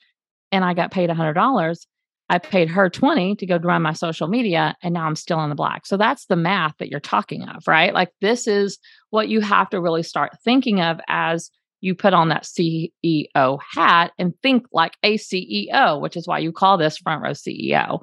[0.50, 1.86] and I got paid a hundred dollars.
[2.30, 5.50] I paid her 20 to go run my social media and now I'm still in
[5.50, 5.84] the black.
[5.86, 7.92] So that's the math that you're talking of, right?
[7.92, 8.78] Like this is
[9.10, 11.50] what you have to really start thinking of as
[11.82, 16.52] you put on that CEO hat and think like a CEO, which is why you
[16.52, 18.02] call this front row CEO.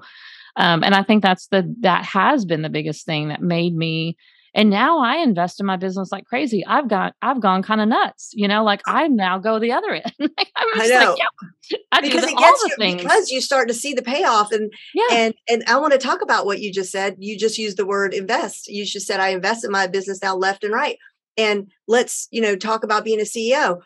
[0.56, 4.18] Um, and I think that's the that has been the biggest thing that made me.
[4.56, 6.66] And now I invest in my business like crazy.
[6.66, 8.64] I've got I've gone kind of nuts, you know.
[8.64, 10.14] Like I now go the other end.
[10.56, 11.12] i know.
[11.12, 14.52] Like, yeah, I because all the you, things because you start to see the payoff.
[14.52, 15.08] And yeah.
[15.12, 17.16] and and I want to talk about what you just said.
[17.20, 18.68] You just used the word invest.
[18.68, 20.98] You just said I invest in my business now left and right.
[21.38, 23.82] And let's you know talk about being a CEO.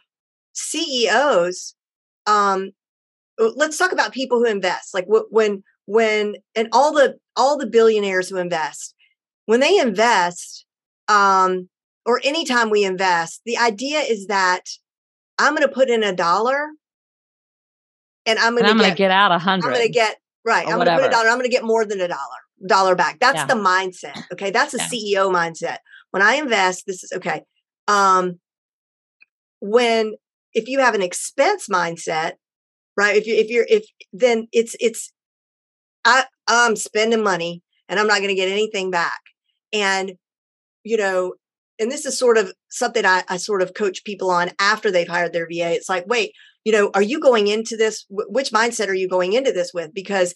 [0.54, 1.76] CEOs,
[2.28, 2.72] um,
[3.38, 4.94] let's talk about people who invest.
[4.94, 8.96] Like when when and all the all the billionaires who invest
[9.46, 10.66] when they invest
[11.08, 11.70] um
[12.06, 14.62] or anytime we invest the idea is that
[15.38, 16.68] i'm going to put in a dollar
[18.26, 20.76] and i'm going to get, get, out a hundred i'm going to get right i'm
[20.76, 22.20] going to put a dollar i'm going to get more than a dollar
[22.66, 23.46] dollar back that's yeah.
[23.46, 24.88] the mindset okay that's a yeah.
[24.88, 25.78] ceo mindset
[26.12, 27.42] when i invest this is okay
[27.90, 28.40] um
[29.60, 30.14] when
[30.54, 32.34] if you have an expense mindset
[32.96, 33.16] right?
[33.16, 35.12] If you if you're if then it's it's
[36.06, 39.20] I I'm spending money and I'm not going to get anything back.
[39.72, 40.14] And
[40.84, 41.34] you know,
[41.80, 45.08] and this is sort of something I, I sort of coach people on after they've
[45.08, 45.74] hired their VA.
[45.74, 48.06] It's like, wait, you know, are you going into this?
[48.10, 49.94] Which mindset are you going into this with?
[49.94, 50.34] Because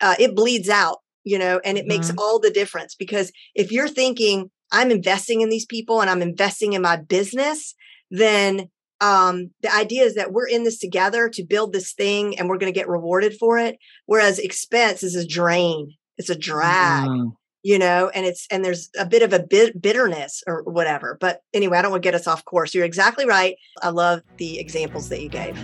[0.00, 1.88] uh, it bleeds out, you know, and it mm-hmm.
[1.88, 2.94] makes all the difference.
[2.94, 7.74] Because if you're thinking, I'm investing in these people and I'm investing in my business,
[8.10, 8.68] then
[9.00, 12.58] um, the idea is that we're in this together to build this thing and we're
[12.58, 13.78] going to get rewarded for it.
[14.06, 17.08] Whereas expense is a drain, it's a drag.
[17.08, 17.32] Mm
[17.62, 21.42] you know and it's and there's a bit of a bit bitterness or whatever but
[21.52, 24.58] anyway i don't want to get us off course you're exactly right i love the
[24.58, 25.56] examples that you gave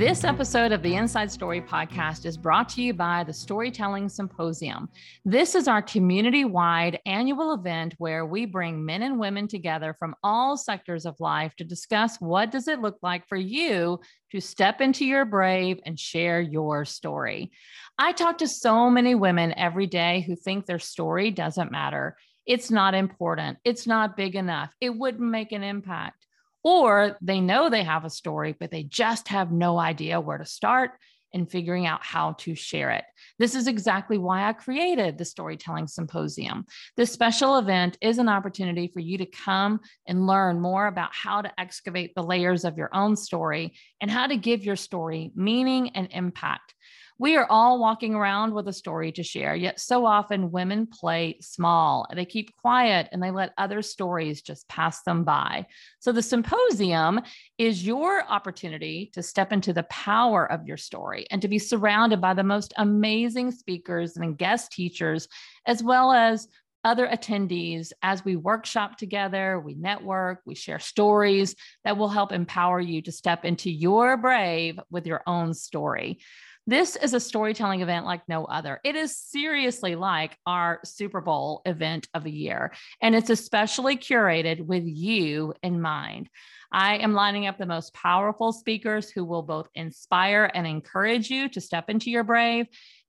[0.00, 4.88] This episode of the Inside Story podcast is brought to you by the Storytelling Symposium.
[5.26, 10.14] This is our community wide annual event where we bring men and women together from
[10.22, 14.80] all sectors of life to discuss what does it look like for you to step
[14.80, 17.52] into your brave and share your story.
[17.98, 22.16] I talk to so many women every day who think their story doesn't matter.
[22.46, 23.58] It's not important.
[23.64, 24.72] It's not big enough.
[24.80, 26.24] It wouldn't make an impact
[26.62, 30.46] or they know they have a story, but they just have no idea where to
[30.46, 30.92] start
[31.32, 33.04] in figuring out how to share it.
[33.38, 36.66] This is exactly why I created the Storytelling Symposium.
[36.96, 41.42] This special event is an opportunity for you to come and learn more about how
[41.42, 45.90] to excavate the layers of your own story and how to give your story meaning
[45.90, 46.74] and impact.
[47.20, 51.36] We are all walking around with a story to share, yet so often women play
[51.42, 52.06] small.
[52.14, 55.66] They keep quiet and they let other stories just pass them by.
[55.98, 57.20] So, the symposium
[57.58, 62.22] is your opportunity to step into the power of your story and to be surrounded
[62.22, 65.28] by the most amazing speakers and guest teachers,
[65.66, 66.48] as well as
[66.84, 71.54] other attendees as we workshop together, we network, we share stories
[71.84, 76.18] that will help empower you to step into your brave with your own story.
[76.66, 78.80] This is a storytelling event like no other.
[78.84, 84.60] It is seriously like our Super Bowl event of the year, and it's especially curated
[84.60, 86.28] with you in mind.
[86.70, 91.48] I am lining up the most powerful speakers who will both inspire and encourage you
[91.48, 92.66] to step into your brave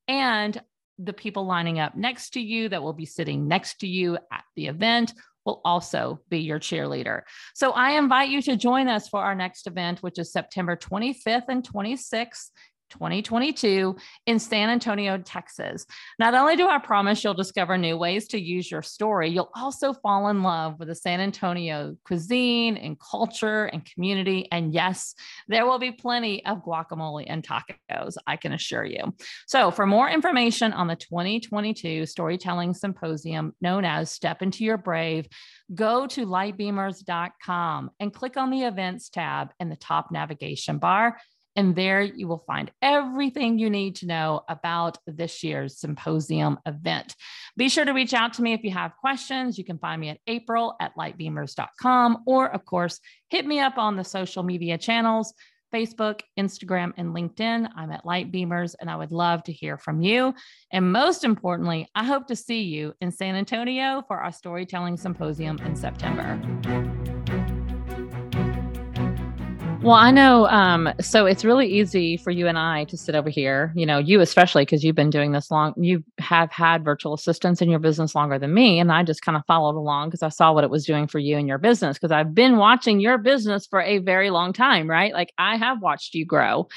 [0.07, 0.59] and
[0.97, 4.43] the people lining up next to you that will be sitting next to you at
[4.55, 5.13] the event
[5.45, 7.21] will also be your cheerleader.
[7.55, 11.45] So I invite you to join us for our next event, which is September 25th
[11.47, 12.49] and 26th
[12.91, 13.95] 2022
[14.27, 15.85] in San Antonio, Texas.
[16.19, 19.93] Not only do I promise you'll discover new ways to use your story, you'll also
[19.93, 24.47] fall in love with the San Antonio cuisine and culture and community.
[24.51, 25.15] And yes,
[25.47, 29.15] there will be plenty of guacamole and tacos, I can assure you.
[29.47, 35.27] So, for more information on the 2022 Storytelling Symposium known as Step Into Your Brave,
[35.73, 41.17] go to lightbeamers.com and click on the events tab in the top navigation bar
[41.55, 47.15] and there you will find everything you need to know about this year's symposium event.
[47.57, 49.57] Be sure to reach out to me if you have questions.
[49.57, 53.95] You can find me at april at lightbeamers.com, or of course, hit me up on
[53.95, 55.33] the social media channels.
[55.73, 57.69] Facebook, Instagram, and LinkedIn.
[57.75, 60.33] I'm at Light Beamers, and I would love to hear from you.
[60.71, 65.57] And most importantly, I hope to see you in San Antonio for our storytelling symposium
[65.59, 66.39] in September.
[69.83, 70.47] Well, I know.
[70.47, 73.97] Um, so it's really easy for you and I to sit over here, you know,
[73.97, 75.73] you especially because you've been doing this long.
[75.75, 78.79] You have had virtual assistants in your business longer than me.
[78.79, 81.17] And I just kind of followed along because I saw what it was doing for
[81.17, 84.87] you and your business because I've been watching your business for a very long time,
[84.87, 85.13] right?
[85.13, 86.67] Like I have watched you grow.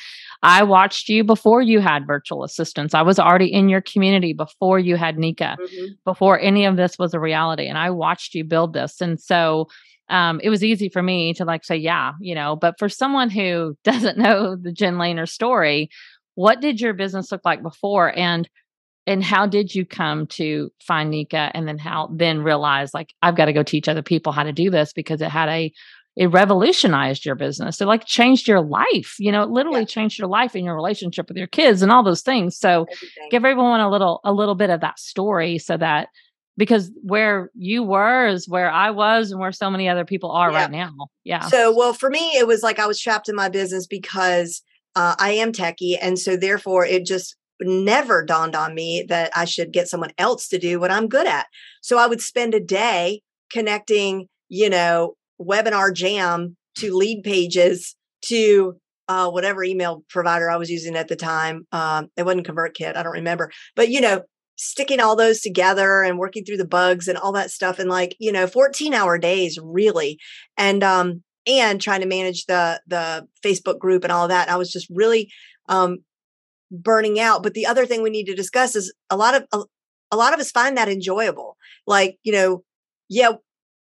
[0.43, 2.95] I watched you before you had virtual assistants.
[2.95, 5.93] I was already in your community before you had Nika, mm-hmm.
[6.05, 7.67] before any of this was a reality.
[7.67, 9.03] And I watched you build this.
[9.03, 9.69] And so,
[10.09, 13.31] um, it was easy for me to like say, yeah, you know, but for someone
[13.31, 15.91] who doesn't know the Jen Lehner story,
[16.35, 18.17] what did your business look like before?
[18.17, 18.49] And
[19.07, 23.37] and how did you come to find Nika and then how then realize like I've
[23.37, 25.73] got to go teach other people how to do this because it had a
[26.17, 27.81] it revolutionized your business.
[27.81, 29.17] It like changed your life.
[29.19, 29.87] You know, it literally yeah.
[29.87, 32.57] changed your life and your relationship with your kids and all those things.
[32.57, 33.29] So Everything.
[33.31, 36.09] give everyone a little a little bit of that story so that
[36.57, 40.51] because where you were is where I was and where so many other people are
[40.51, 40.63] yeah.
[40.63, 40.93] right now.
[41.25, 41.47] Yeah.
[41.49, 44.63] So, well, for me, it was like I was trapped in my business because
[44.95, 45.97] uh, I am techie.
[46.01, 50.49] And so, therefore, it just never dawned on me that I should get someone else
[50.49, 51.47] to do what I'm good at.
[51.83, 57.95] So, I would spend a day connecting, you know, WebinarJam to Leadpages
[58.27, 58.77] to
[59.09, 61.67] uh, whatever email provider I was using at the time.
[61.73, 62.97] Um, it wasn't ConvertKit.
[62.97, 63.51] I don't remember.
[63.77, 64.23] But, you know,
[64.57, 68.17] sticking all those together and working through the bugs and all that stuff and like
[68.21, 70.19] you know 14 hour days really
[70.57, 74.49] and um and trying to manage the the Facebook group and all that.
[74.49, 75.31] I was just really
[75.69, 75.99] um,
[76.71, 77.43] burning out.
[77.43, 79.65] But the other thing we need to discuss is a lot of a,
[80.11, 81.57] a lot of us find that enjoyable.
[81.87, 82.65] Like you know,
[83.09, 83.33] yeah,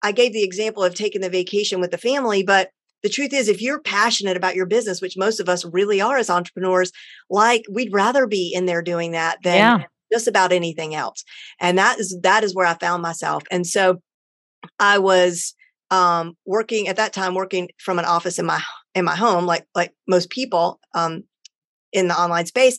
[0.02, 2.70] I gave the example of taking the vacation with the family, but
[3.02, 6.16] the truth is if you're passionate about your business which most of us really are
[6.16, 6.90] as entrepreneurs
[7.28, 9.86] like we'd rather be in there doing that than yeah.
[10.14, 11.24] Just about anything else
[11.60, 14.00] and that is that is where i found myself and so
[14.78, 15.54] i was
[15.90, 18.60] um, working at that time working from an office in my
[18.94, 21.24] in my home like like most people um,
[21.92, 22.78] in the online space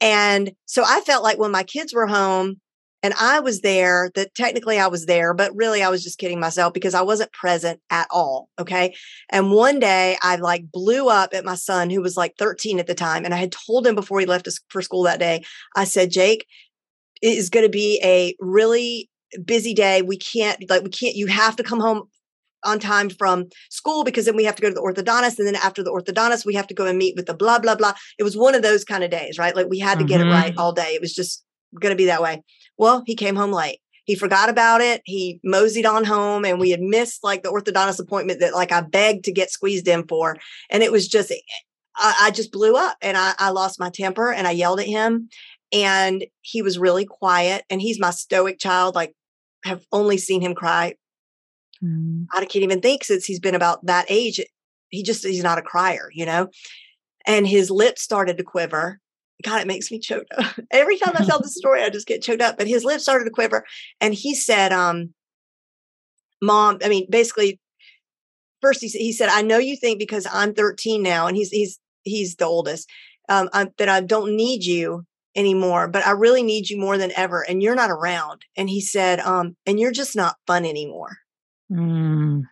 [0.00, 2.60] and so i felt like when my kids were home
[3.06, 6.40] and I was there that technically I was there, but really I was just kidding
[6.40, 8.48] myself because I wasn't present at all.
[8.58, 8.96] Okay.
[9.30, 12.88] And one day I like blew up at my son who was like 13 at
[12.88, 13.24] the time.
[13.24, 15.44] And I had told him before he left for school that day,
[15.76, 16.46] I said, Jake,
[17.22, 19.10] is going to be a really
[19.44, 20.02] busy day.
[20.02, 22.04] We can't, like, we can't, you have to come home
[22.64, 25.38] on time from school because then we have to go to the orthodontist.
[25.38, 27.76] And then after the orthodontist, we have to go and meet with the blah, blah,
[27.76, 27.94] blah.
[28.18, 29.54] It was one of those kind of days, right?
[29.54, 30.08] Like we had to mm-hmm.
[30.08, 30.58] get it right mm-hmm.
[30.58, 30.94] all day.
[30.94, 31.44] It was just
[31.80, 32.42] going to be that way.
[32.76, 33.80] Well, he came home late.
[34.04, 35.02] He forgot about it.
[35.04, 38.80] He moseyed on home and we had missed like the orthodontist appointment that like I
[38.80, 40.36] begged to get squeezed in for.
[40.70, 41.32] And it was just,
[41.96, 44.86] I, I just blew up and I, I lost my temper and I yelled at
[44.86, 45.28] him
[45.72, 48.94] and he was really quiet and he's my stoic child.
[48.94, 49.14] Like
[49.64, 50.94] have only seen him cry.
[51.82, 52.26] Mm.
[52.32, 54.40] I can't even think since he's been about that age.
[54.90, 56.48] He just, he's not a crier, you know?
[57.26, 59.00] And his lips started to quiver
[59.44, 60.58] God, it makes me choked up.
[60.70, 62.56] Every time I tell the story, I just get choked up.
[62.56, 63.64] But his lips started to quiver.
[64.00, 65.12] And he said, um,
[66.42, 67.60] Mom, I mean, basically,
[68.60, 71.78] first he, he said, I know you think because I'm 13 now, and he's he's
[72.02, 72.88] he's the oldest,
[73.28, 75.04] um, I, that I don't need you
[75.36, 77.42] anymore, but I really need you more than ever.
[77.42, 78.42] And you're not around.
[78.56, 81.18] And he said, um, and you're just not fun anymore.
[81.70, 82.44] Mm.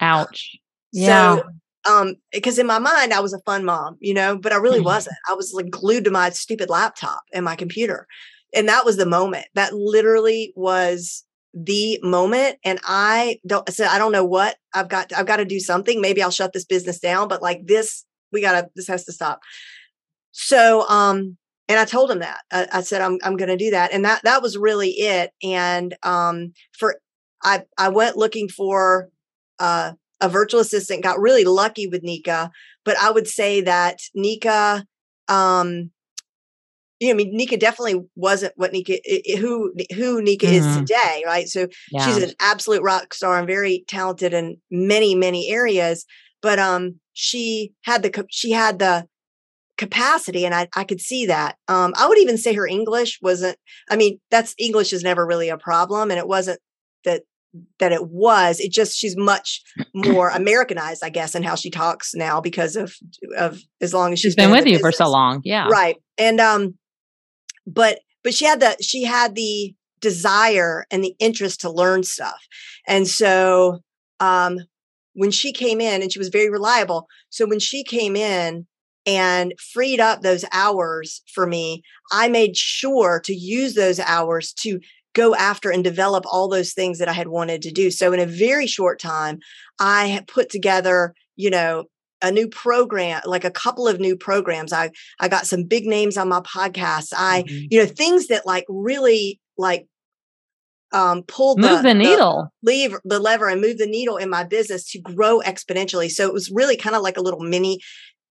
[0.00, 0.56] Ouch.
[0.92, 1.36] Yeah.
[1.36, 1.44] So
[1.88, 4.78] um because in my mind i was a fun mom you know but i really
[4.78, 4.86] mm-hmm.
[4.86, 8.06] wasn't i was like glued to my stupid laptop and my computer
[8.54, 13.88] and that was the moment that literally was the moment and i don't I said
[13.88, 16.64] i don't know what i've got i've got to do something maybe i'll shut this
[16.64, 19.40] business down but like this we gotta this has to stop
[20.32, 21.36] so um
[21.70, 24.22] and i told him that i, I said i'm, I'm gonna do that and that
[24.24, 26.96] that was really it and um for
[27.42, 29.08] i i went looking for
[29.58, 32.50] uh a virtual assistant, got really lucky with Nika,
[32.84, 34.84] but I would say that Nika,
[35.28, 35.90] um,
[36.98, 38.98] you know, I mean, Nika definitely wasn't what Nika,
[39.38, 40.68] who who Nika mm-hmm.
[40.68, 41.48] is today, right?
[41.48, 42.04] So yeah.
[42.04, 46.04] she's an absolute rock star and very talented in many many areas.
[46.42, 49.06] But um, she had the she had the
[49.80, 51.56] capacity, and I I could see that.
[51.66, 53.56] Um, I would even say her English wasn't.
[53.90, 56.60] I mean, that's English is never really a problem, and it wasn't
[57.04, 57.22] that
[57.80, 59.60] that it was it just she's much
[59.92, 62.94] more americanized i guess in how she talks now because of
[63.36, 64.96] of as long as she's, she's been, been with you business.
[64.96, 66.74] for so long yeah right and um
[67.66, 72.40] but but she had the she had the desire and the interest to learn stuff
[72.86, 73.80] and so
[74.20, 74.58] um
[75.14, 78.64] when she came in and she was very reliable so when she came in
[79.06, 81.82] and freed up those hours for me
[82.12, 84.80] i made sure to use those hours to
[85.14, 87.90] go after and develop all those things that I had wanted to do.
[87.90, 89.40] So in a very short time,
[89.78, 91.84] I had put together, you know,
[92.22, 94.72] a new program, like a couple of new programs.
[94.72, 97.12] I I got some big names on my podcast.
[97.16, 97.66] I, mm-hmm.
[97.70, 99.86] you know, things that like really like
[100.92, 104.28] um pulled move the, the needle the leave the lever and move the needle in
[104.28, 107.78] my business to grow exponentially so it was really kind of like a little mini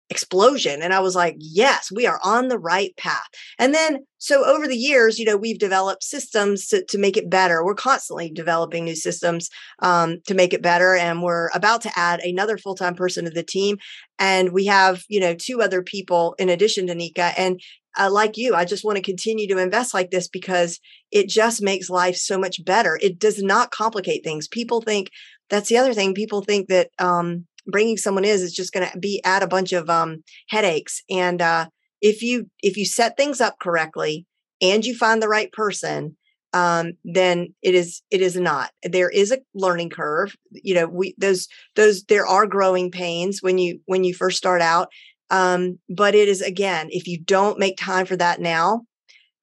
[0.10, 0.82] explosion.
[0.82, 3.28] And I was like, yes, we are on the right path.
[3.58, 7.30] And then, so over the years, you know, we've developed systems to, to make it
[7.30, 7.64] better.
[7.64, 9.50] We're constantly developing new systems
[9.82, 10.96] um, to make it better.
[10.96, 13.78] And we're about to add another full time person to the team.
[14.18, 17.32] And we have, you know, two other people in addition to Nika.
[17.38, 17.62] And
[17.98, 20.80] uh, like you, I just want to continue to invest like this because
[21.12, 23.00] it just makes life so much better.
[23.02, 24.48] It does not complicate things.
[24.48, 25.10] People think
[25.50, 26.14] that's the other thing.
[26.14, 29.74] People think that, um, bringing someone is is just going to be add a bunch
[29.74, 31.04] of um, headaches.
[31.10, 31.68] And uh,
[32.02, 34.26] if you if you set things up correctly
[34.62, 36.16] and you find the right person
[36.54, 38.72] um, then it is it is not.
[38.84, 40.36] There is a learning curve.
[40.52, 44.62] You know we those those there are growing pains when you when you first start
[44.62, 44.90] out.
[45.30, 48.82] Um, but it is again if you don't make time for that now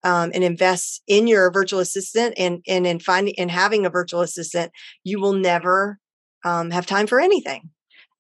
[0.03, 4.21] um, and invest in your virtual assistant and and in finding and having a virtual
[4.21, 4.73] assistant
[5.05, 6.01] you will never
[6.45, 7.71] um, have time for anything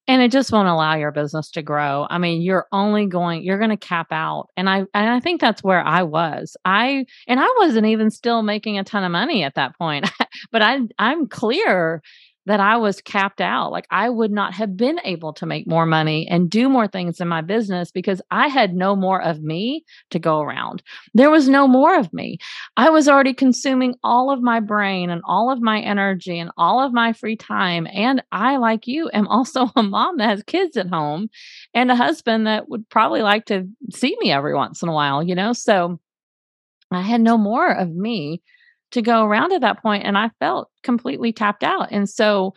[0.09, 2.07] and it just won't allow your business to grow.
[2.09, 4.48] I mean you're only going you're going to cap out.
[4.57, 6.57] And i and i think that's where i was.
[6.64, 10.11] I and i wasn't even still making a ton of money at that point
[10.52, 12.02] but i i'm clear
[12.47, 13.72] that I was capped out.
[13.72, 17.20] Like I would not have been able to make more money and do more things
[17.20, 20.82] in my business because I had no more of me to go around.
[21.12, 22.38] There was no more of me.
[22.76, 26.80] I was already consuming all of my brain and all of my energy and all
[26.80, 27.88] of my free time.
[27.92, 31.28] And I, like you, am also a mom that has kids at home
[31.74, 35.22] and a husband that would probably like to see me every once in a while,
[35.22, 35.53] you know?
[35.53, 35.99] So
[36.92, 38.42] I had no more of me
[38.93, 41.89] to go around at that point and I felt completely tapped out.
[41.91, 42.55] And so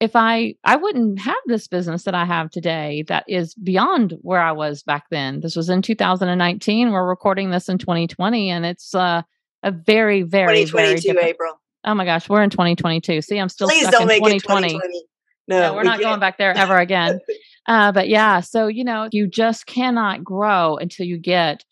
[0.00, 4.40] if I I wouldn't have this business that I have today that is beyond where
[4.40, 5.40] I was back then.
[5.40, 6.90] This was in 2019.
[6.90, 9.22] We're recording this in 2020 and it's uh,
[9.62, 11.60] a very very very different, April.
[11.84, 13.22] Oh my gosh, we're in 2022.
[13.22, 14.66] See, I'm still Please stuck don't in make 2020.
[14.66, 15.04] It 2020.
[15.48, 16.02] No, no, we're we not can't.
[16.02, 17.20] going back there ever again.
[17.66, 21.64] uh, but yeah, so you know, you just cannot grow until you get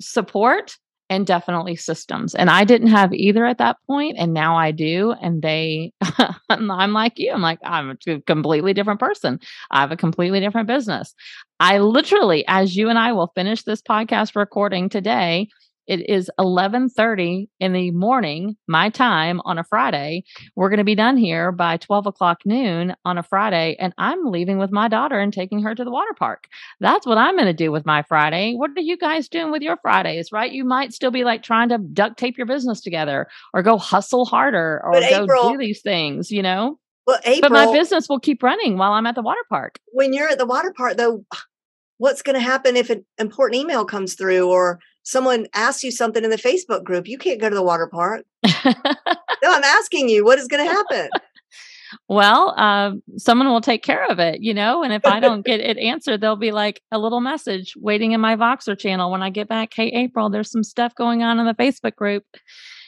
[0.00, 0.76] support
[1.12, 2.34] and definitely systems.
[2.34, 5.14] And I didn't have either at that point, and now I do.
[5.20, 5.92] And they,
[6.48, 7.30] I'm like you.
[7.32, 9.38] I'm like I'm a completely different person.
[9.70, 11.14] I have a completely different business.
[11.60, 15.48] I literally, as you and I will finish this podcast recording today,
[15.92, 20.24] it is 11:30 in the morning, my time on a Friday.
[20.56, 24.24] We're going to be done here by 12 o'clock noon on a Friday, and I'm
[24.24, 26.48] leaving with my daughter and taking her to the water park.
[26.80, 28.54] That's what I'm going to do with my Friday.
[28.54, 30.32] What are you guys doing with your Fridays?
[30.32, 30.50] Right?
[30.50, 34.24] You might still be like trying to duct tape your business together, or go hustle
[34.24, 36.30] harder, or but go April, do these things.
[36.30, 36.78] You know.
[37.06, 39.78] Well, April, but my business will keep running while I'm at the water park.
[39.92, 41.26] When you're at the water park, though,
[42.02, 46.24] what's going to happen if an important email comes through or someone asks you something
[46.24, 48.24] in the Facebook group, you can't go to the water park.
[48.44, 48.74] no,
[49.44, 51.10] I'm asking you, what is going to happen?
[52.08, 54.82] well, uh, someone will take care of it, you know.
[54.82, 58.20] And if I don't get it answered, there'll be like a little message waiting in
[58.20, 59.72] my Voxer channel when I get back.
[59.72, 62.24] Hey, April, there's some stuff going on in the Facebook group.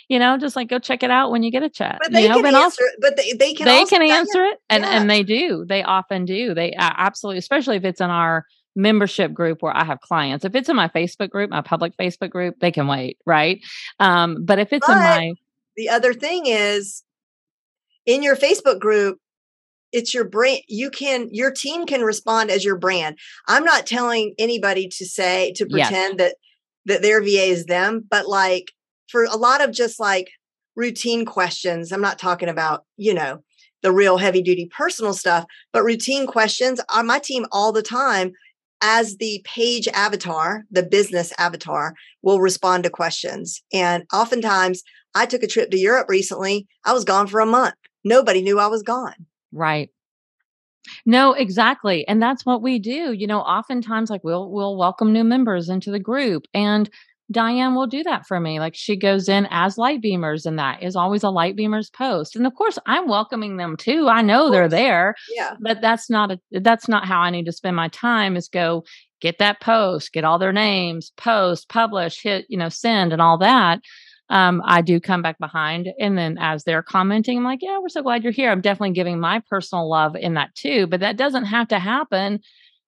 [0.09, 1.99] You know, just like go check it out when you get a chat.
[2.03, 2.95] But they you know, can answer also, it.
[3.01, 5.65] But they, they can they can answer it, and and they do.
[5.67, 6.53] They often do.
[6.53, 8.45] They uh, absolutely, especially if it's in our
[8.77, 10.45] membership group where I have clients.
[10.45, 13.61] If it's in my Facebook group, my public Facebook group, they can wait, right?
[14.01, 15.35] Um, but if it's but in my
[15.77, 17.03] the other thing is
[18.07, 19.19] in your Facebook group,
[19.93, 20.61] it's your brand.
[20.69, 23.19] You can your team can respond as your brand.
[23.49, 26.31] I'm not telling anybody to say to pretend yes.
[26.31, 26.37] that
[26.87, 28.73] that their VA is them, but like
[29.09, 30.31] for a lot of just like
[30.77, 33.43] routine questions, I'm not talking about, you know,
[33.83, 37.83] the real heavy duty personal stuff, but routine questions on uh, my team all the
[37.83, 38.33] time
[38.81, 43.63] as the page avatar, the business avatar, will respond to questions.
[43.73, 44.83] And oftentimes,
[45.15, 46.67] I took a trip to Europe recently.
[46.85, 47.75] I was gone for a month.
[48.05, 49.27] Nobody knew I was gone.
[49.53, 49.91] Right.
[51.07, 52.07] No, exactly.
[52.07, 53.13] And that's what we do.
[53.13, 56.91] You know, oftentimes like we'll we'll welcome new members into the group and
[57.31, 58.61] Diane will do that for me.
[58.61, 62.37] Like she goes in as light beamers, and that is always a light beamers post.
[62.37, 64.09] And of course, I'm welcoming them too.
[64.09, 65.15] I know they're there.
[65.35, 65.55] Yeah.
[65.61, 68.85] But that's not a that's not how I need to spend my time is go
[69.21, 73.39] get that post, get all their names, post, publish, hit, you know, send and all
[73.39, 73.81] that.
[74.31, 75.89] Um, I do come back behind.
[75.99, 78.51] And then as they're commenting, I'm like, yeah, we're so glad you're here.
[78.51, 80.87] I'm definitely giving my personal love in that too.
[80.87, 82.41] But that doesn't have to happen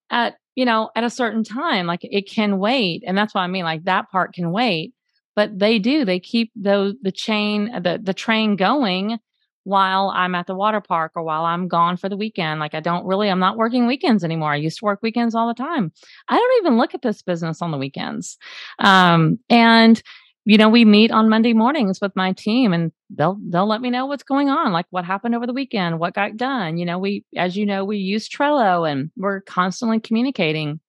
[0.09, 1.85] at you know, at a certain time.
[1.85, 3.03] Like it can wait.
[3.05, 3.63] And that's what I mean.
[3.63, 4.93] Like that part can wait.
[5.35, 6.03] But they do.
[6.03, 9.19] They keep those the chain, the the train going
[9.65, 12.59] while I'm at the water park or while I'm gone for the weekend.
[12.59, 14.51] Like I don't really, I'm not working weekends anymore.
[14.51, 15.91] I used to work weekends all the time.
[16.27, 18.37] I don't even look at this business on the weekends.
[18.79, 20.01] Um, and
[20.47, 23.89] you know, we meet on Monday mornings with my team and they'll they'll let me
[23.89, 26.77] know what's going on, like what happened over the weekend, what got done.
[26.77, 30.79] You know, we as you know, we use Trello and we're constantly communicating.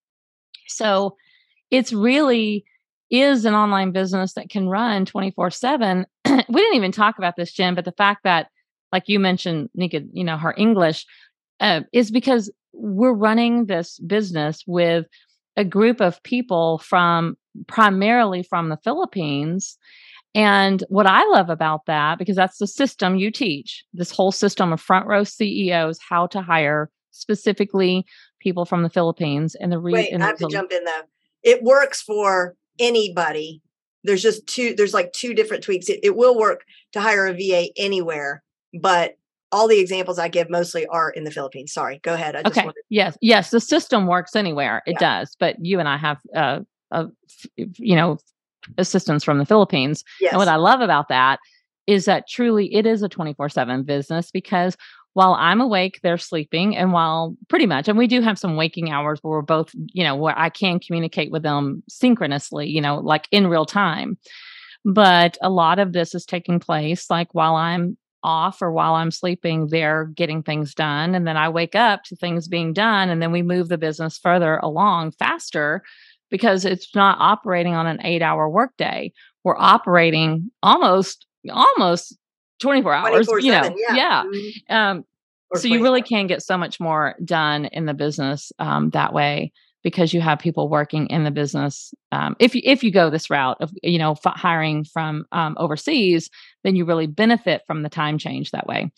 [0.69, 1.17] So
[1.73, 2.65] it's really
[3.11, 6.05] is an online business that can run 24/7.
[6.49, 8.51] we didn't even talk about this, Jen, but the fact that
[8.93, 11.05] like you mentioned, Nika, you know, her English
[11.59, 15.07] uh, is because we're running this business with
[15.57, 17.37] a group of people from
[17.67, 19.77] primarily from the Philippines.
[20.35, 24.73] And what I love about that, because that's the system you teach, this whole system
[24.73, 28.07] of front row CEOs, how to hire specifically
[28.41, 29.55] people from the Philippines.
[29.55, 31.03] And the reason Wait, I have to jump in though.
[31.43, 33.63] It works for anybody.
[34.05, 35.89] There's just two, there's like two different tweaks.
[35.89, 38.43] It, it will work to hire a VA anywhere,
[38.81, 39.17] but
[39.51, 41.73] all the examples I give mostly are in the Philippines.
[41.73, 42.37] Sorry, go ahead.
[42.47, 42.65] okay.
[42.65, 43.17] Wanted- yes.
[43.21, 43.51] Yes.
[43.51, 44.83] The system works anywhere.
[44.87, 45.21] It yeah.
[45.21, 45.37] does.
[45.39, 47.11] But you and I have uh, of
[47.57, 48.19] you know
[48.77, 50.05] assistance from the Philippines.
[50.21, 50.33] Yes.
[50.33, 51.39] And what I love about that
[51.87, 54.77] is that truly it is a 24/7 business because
[55.15, 56.77] while I'm awake, they're sleeping.
[56.77, 60.05] And while pretty much, and we do have some waking hours where we're both, you
[60.05, 64.17] know, where I can communicate with them synchronously, you know, like in real time.
[64.85, 69.11] But a lot of this is taking place like while I'm off or while I'm
[69.11, 71.15] sleeping, they're getting things done.
[71.15, 73.09] And then I wake up to things being done.
[73.09, 75.83] And then we move the business further along faster
[76.31, 79.13] because it's not operating on an eight hour workday.
[79.45, 82.17] We're operating almost, almost
[82.61, 83.95] 24 hours, you know, yeah.
[83.95, 84.25] yeah.
[84.25, 84.75] Mm-hmm.
[84.75, 85.05] Um,
[85.55, 89.53] so you really can get so much more done in the business um, that way
[89.83, 91.95] because you have people working in the business.
[92.13, 95.57] Um, if you if you go this route of you know f- hiring from um,
[95.59, 96.29] overseas,
[96.65, 98.91] then you really benefit from the time change that way.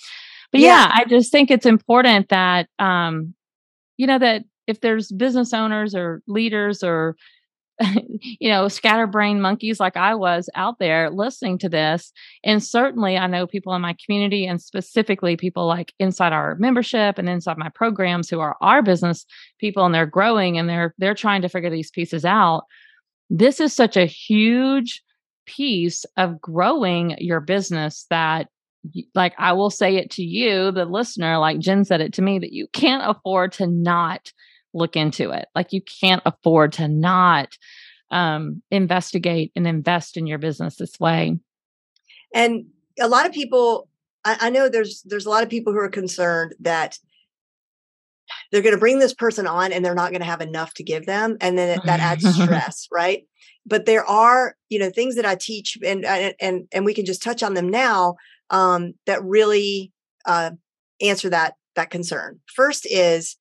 [0.51, 3.35] But yeah, yeah I just think it's important that um,
[3.97, 7.17] you know that if there's business owners or leaders or
[8.41, 12.13] you know, scatterbrain monkeys like I was out there listening to this.
[12.45, 17.19] And certainly I know people in my community and specifically people like inside our membership
[17.19, 19.25] and inside my programs who are our business
[19.59, 22.65] people and they're growing and they're they're trying to figure these pieces out.
[23.31, 25.03] This is such a huge
[25.47, 28.49] piece of growing your business that
[29.15, 32.39] like I will say it to you, the listener, like Jen said it to me,
[32.39, 34.33] that you can't afford to not
[34.75, 35.47] look into it.
[35.55, 37.57] Like you can't afford to not
[38.11, 41.39] um, investigate and invest in your business this way.
[42.35, 42.67] And
[42.99, 43.89] a lot of people,
[44.25, 46.99] I, I know there's there's a lot of people who are concerned that
[48.51, 50.85] they're going to bring this person on and they're not going to have enough to
[50.85, 53.25] give them, and then it, that adds stress, right?
[53.67, 57.23] But there are, you know, things that I teach, and and and we can just
[57.23, 58.17] touch on them now
[58.51, 59.93] um, that really
[60.27, 60.53] uh,
[61.01, 62.41] answer that that concern.
[62.55, 63.37] First is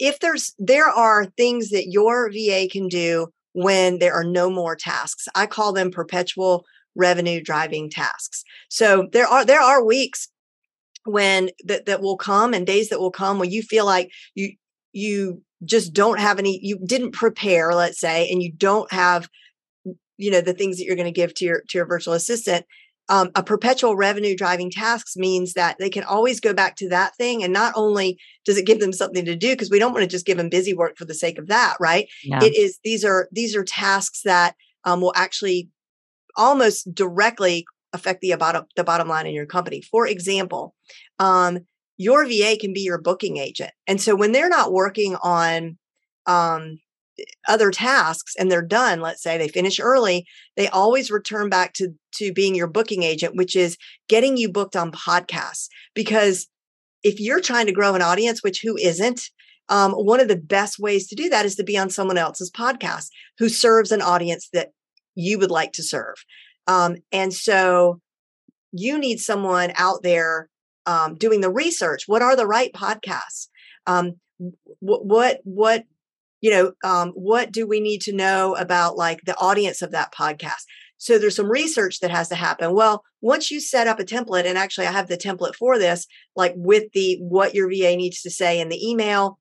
[0.00, 4.74] if there's there are things that your VA can do when there are no more
[4.74, 5.28] tasks.
[5.34, 6.64] I call them perpetual
[6.96, 8.42] revenue driving tasks.
[8.68, 10.28] So there are there are weeks
[11.04, 14.52] when that that will come and days that will come when you feel like you
[14.92, 19.28] you just don't have any you didn't prepare let's say and you don't have
[20.16, 22.66] you know the things that you're going to give to your to your virtual assistant
[23.10, 27.16] um, a perpetual revenue driving tasks means that they can always go back to that
[27.16, 27.42] thing.
[27.42, 30.08] And not only does it give them something to do because we don't want to
[30.08, 32.08] just give them busy work for the sake of that right?
[32.22, 32.38] Yeah.
[32.42, 34.54] it is these are these are tasks that
[34.84, 35.68] um, will actually
[36.36, 39.82] almost directly affect the bottom the bottom line in your company.
[39.82, 40.76] For example
[41.18, 41.58] um,
[41.96, 43.72] your va can be your booking agent.
[43.88, 45.76] And so when they're not working on
[46.26, 46.78] um,
[47.48, 51.88] other tasks and they're done let's say they finish early they always return back to
[52.12, 53.76] to being your booking agent which is
[54.08, 56.46] getting you booked on podcasts because
[57.02, 59.30] if you're trying to grow an audience which who isn't
[59.70, 62.50] um, one of the best ways to do that is to be on someone else's
[62.50, 63.08] podcast
[63.38, 64.72] who serves an audience that
[65.14, 66.16] you would like to serve.
[66.66, 68.00] Um, and so
[68.72, 70.48] you need someone out there
[70.86, 73.48] um, doing the research what are the right podcasts?
[73.86, 74.14] Um,
[74.80, 75.84] what what what
[76.40, 80.12] you know um, what do we need to know about like the audience of that
[80.12, 80.64] podcast?
[80.98, 82.74] So there's some research that has to happen.
[82.74, 86.06] Well once you set up a template and actually i have the template for this
[86.36, 89.38] like with the what your va needs to say in the email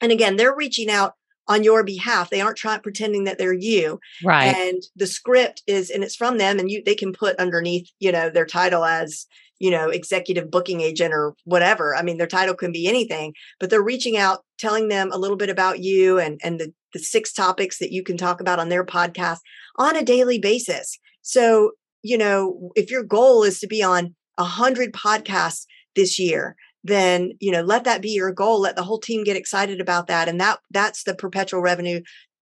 [0.00, 1.14] and again they're reaching out
[1.48, 5.90] on your behalf they aren't trying pretending that they're you right and the script is
[5.90, 9.26] and it's from them and you they can put underneath you know their title as
[9.58, 11.94] you know, executive booking agent or whatever.
[11.94, 15.36] I mean, their title can be anything, but they're reaching out, telling them a little
[15.36, 18.68] bit about you and, and the, the six topics that you can talk about on
[18.68, 19.38] their podcast
[19.76, 20.98] on a daily basis.
[21.22, 21.72] So,
[22.02, 26.54] you know, if your goal is to be on a hundred podcasts this year,
[26.84, 30.06] then you know let that be your goal let the whole team get excited about
[30.06, 32.00] that and that that's the perpetual revenue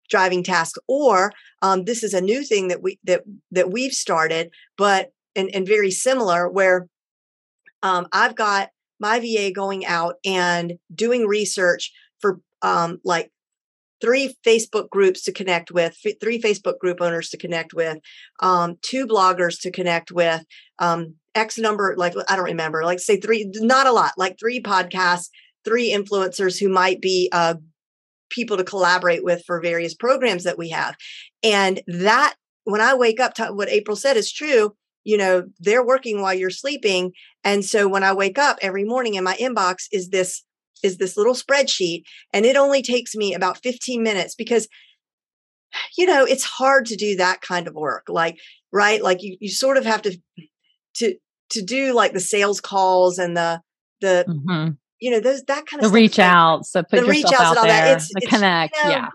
[0.09, 1.31] driving task or
[1.61, 5.67] um, this is a new thing that we that that we've started but and, and
[5.67, 6.87] very similar where
[7.81, 8.69] um, I've got
[8.99, 13.31] my VA going out and doing research for um, like
[14.03, 17.99] three Facebook groups to connect with, three Facebook group owners to connect with,
[18.41, 20.43] um, two bloggers to connect with,
[20.79, 24.61] um, X number, like I don't remember, like say three, not a lot, like three
[24.61, 25.29] podcasts,
[25.63, 27.55] three influencers who might be uh,
[28.29, 30.95] people to collaborate with for various programs that we have.
[31.41, 32.35] And that,
[32.65, 36.33] when I wake up, to what April said is true you know they're working while
[36.33, 37.11] you're sleeping
[37.43, 40.43] and so when i wake up every morning in my inbox is this
[40.83, 42.03] is this little spreadsheet
[42.33, 44.67] and it only takes me about 15 minutes because
[45.97, 48.37] you know it's hard to do that kind of work like
[48.71, 50.17] right like you, you sort of have to
[50.95, 51.15] to
[51.49, 53.61] to do like the sales calls and the
[54.01, 54.71] the mm-hmm.
[54.99, 57.49] you know those that kind of the reach out so put the reach outs out
[57.49, 59.09] and all there, that it's, the it's, connect you know, yeah.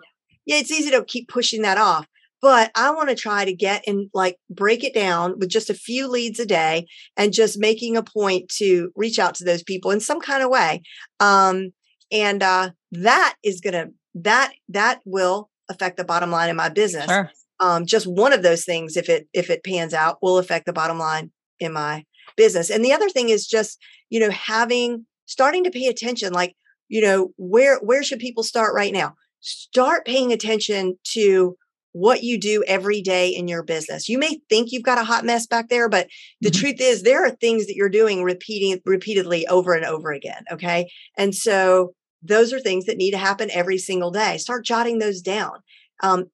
[0.47, 2.07] yeah it's easy to keep pushing that off
[2.41, 5.75] but I want to try to get and like break it down with just a
[5.75, 6.87] few leads a day
[7.17, 10.51] and just making a point to reach out to those people in some kind of
[10.51, 10.83] way.
[11.21, 11.71] Um,
[12.11, 16.69] and uh, that is going to, that, that will affect the bottom line in my
[16.69, 17.07] business.
[17.07, 17.31] Sure.
[17.61, 20.73] Um, just one of those things, if it, if it pans out will affect the
[20.73, 22.05] bottom line in my,
[22.37, 22.71] business.
[22.71, 23.79] And the other thing is just,
[24.11, 26.55] you know, having starting to pay attention like,
[26.89, 29.15] you know, where where should people start right now?
[29.41, 31.57] Start paying attention to
[31.99, 34.09] what you do every day in your business.
[34.09, 36.07] You may think you've got a hot mess back there, but
[36.41, 36.61] the mm-hmm.
[36.61, 40.91] truth is there are things that you're doing repeating repeatedly over and over again, okay?
[41.17, 44.39] And so those are things that need to happen every single day.
[44.39, 45.59] Start jotting those down.
[46.01, 46.27] Um,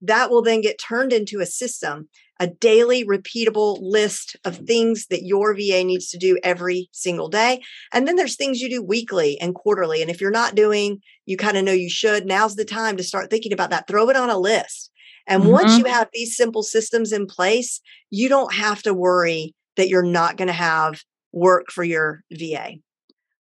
[0.00, 2.08] that will then get turned into a system,
[2.40, 7.62] a daily repeatable list of things that your VA needs to do every single day.
[7.92, 10.02] And then there's things you do weekly and quarterly.
[10.02, 13.04] And if you're not doing, you kind of know you should, now's the time to
[13.04, 13.86] start thinking about that.
[13.86, 14.90] Throw it on a list.
[15.26, 15.52] And mm-hmm.
[15.52, 20.02] once you have these simple systems in place, you don't have to worry that you're
[20.02, 21.02] not going to have
[21.32, 22.74] work for your VA.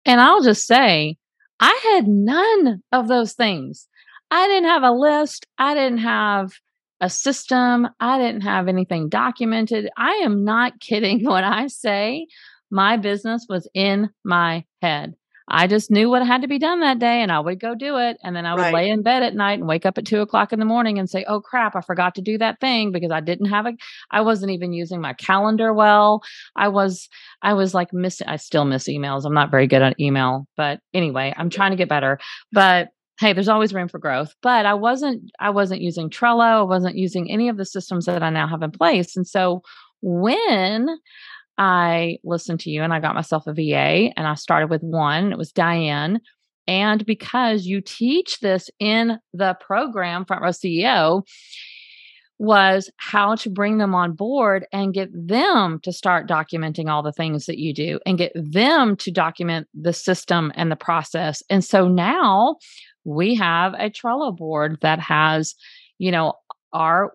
[0.06, 1.18] And I'll just say,
[1.60, 3.88] I had none of those things.
[4.30, 5.46] I didn't have a list.
[5.58, 6.52] I didn't have
[7.02, 7.88] a system.
[8.00, 9.90] I didn't have anything documented.
[9.98, 12.28] I am not kidding when I say
[12.70, 15.16] my business was in my head.
[15.52, 17.98] I just knew what had to be done that day and I would go do
[17.98, 18.18] it.
[18.24, 18.74] And then I would right.
[18.74, 21.10] lay in bed at night and wake up at two o'clock in the morning and
[21.10, 23.74] say, Oh crap, I forgot to do that thing because I didn't have a,
[24.10, 26.24] I wasn't even using my calendar well.
[26.56, 27.10] I was,
[27.42, 29.26] I was like missing, I still miss emails.
[29.26, 32.18] I'm not very good at email, but anyway, I'm trying to get better.
[32.54, 32.88] But
[33.20, 36.96] hey there's always room for growth but i wasn't i wasn't using trello i wasn't
[36.96, 39.62] using any of the systems that i now have in place and so
[40.02, 40.88] when
[41.62, 45.32] I listened to you and I got myself a VA and I started with one.
[45.32, 46.20] It was Diane.
[46.66, 51.22] And because you teach this in the program, Front Row CEO,
[52.40, 57.12] was how to bring them on board and get them to start documenting all the
[57.12, 61.44] things that you do and get them to document the system and the process.
[61.48, 62.56] And so now
[63.04, 65.54] we have a Trello board that has,
[66.00, 66.34] you know,
[66.74, 67.14] our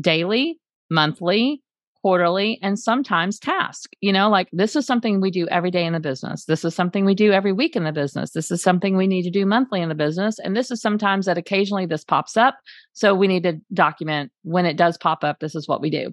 [0.00, 1.62] daily, monthly,
[2.02, 3.90] quarterly, and sometimes task.
[4.00, 6.44] You know, like this is something we do every day in the business.
[6.44, 8.32] This is something we do every week in the business.
[8.32, 10.38] This is something we need to do monthly in the business.
[10.38, 12.58] And this is sometimes that occasionally this pops up.
[12.92, 16.12] So we need to document when it does pop up, this is what we do.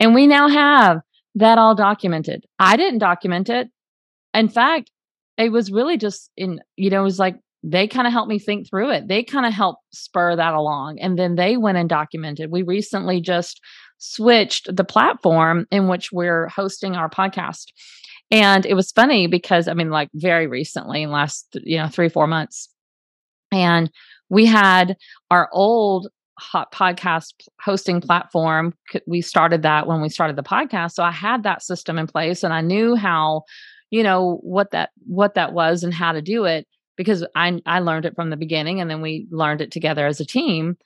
[0.00, 0.98] And we now have
[1.36, 2.44] that all documented.
[2.58, 3.68] I didn't document it.
[4.34, 4.90] In fact,
[5.38, 8.38] it was really just in, you know, it was like they kind of helped me
[8.38, 9.08] think through it.
[9.08, 10.98] They kind of helped spur that along.
[11.00, 12.50] And then they went and documented.
[12.50, 13.60] We recently just
[13.98, 17.66] switched the platform in which we're hosting our podcast.
[18.30, 22.08] And it was funny because I mean, like very recently, in last, you know, three,
[22.08, 22.68] four months.
[23.52, 23.90] And
[24.28, 24.96] we had
[25.30, 27.32] our old hot podcast
[27.62, 28.74] hosting platform.
[29.06, 30.92] We started that when we started the podcast.
[30.92, 33.42] So I had that system in place and I knew how,
[33.90, 36.66] you know, what that what that was and how to do it
[36.96, 40.20] because I I learned it from the beginning and then we learned it together as
[40.20, 40.76] a team.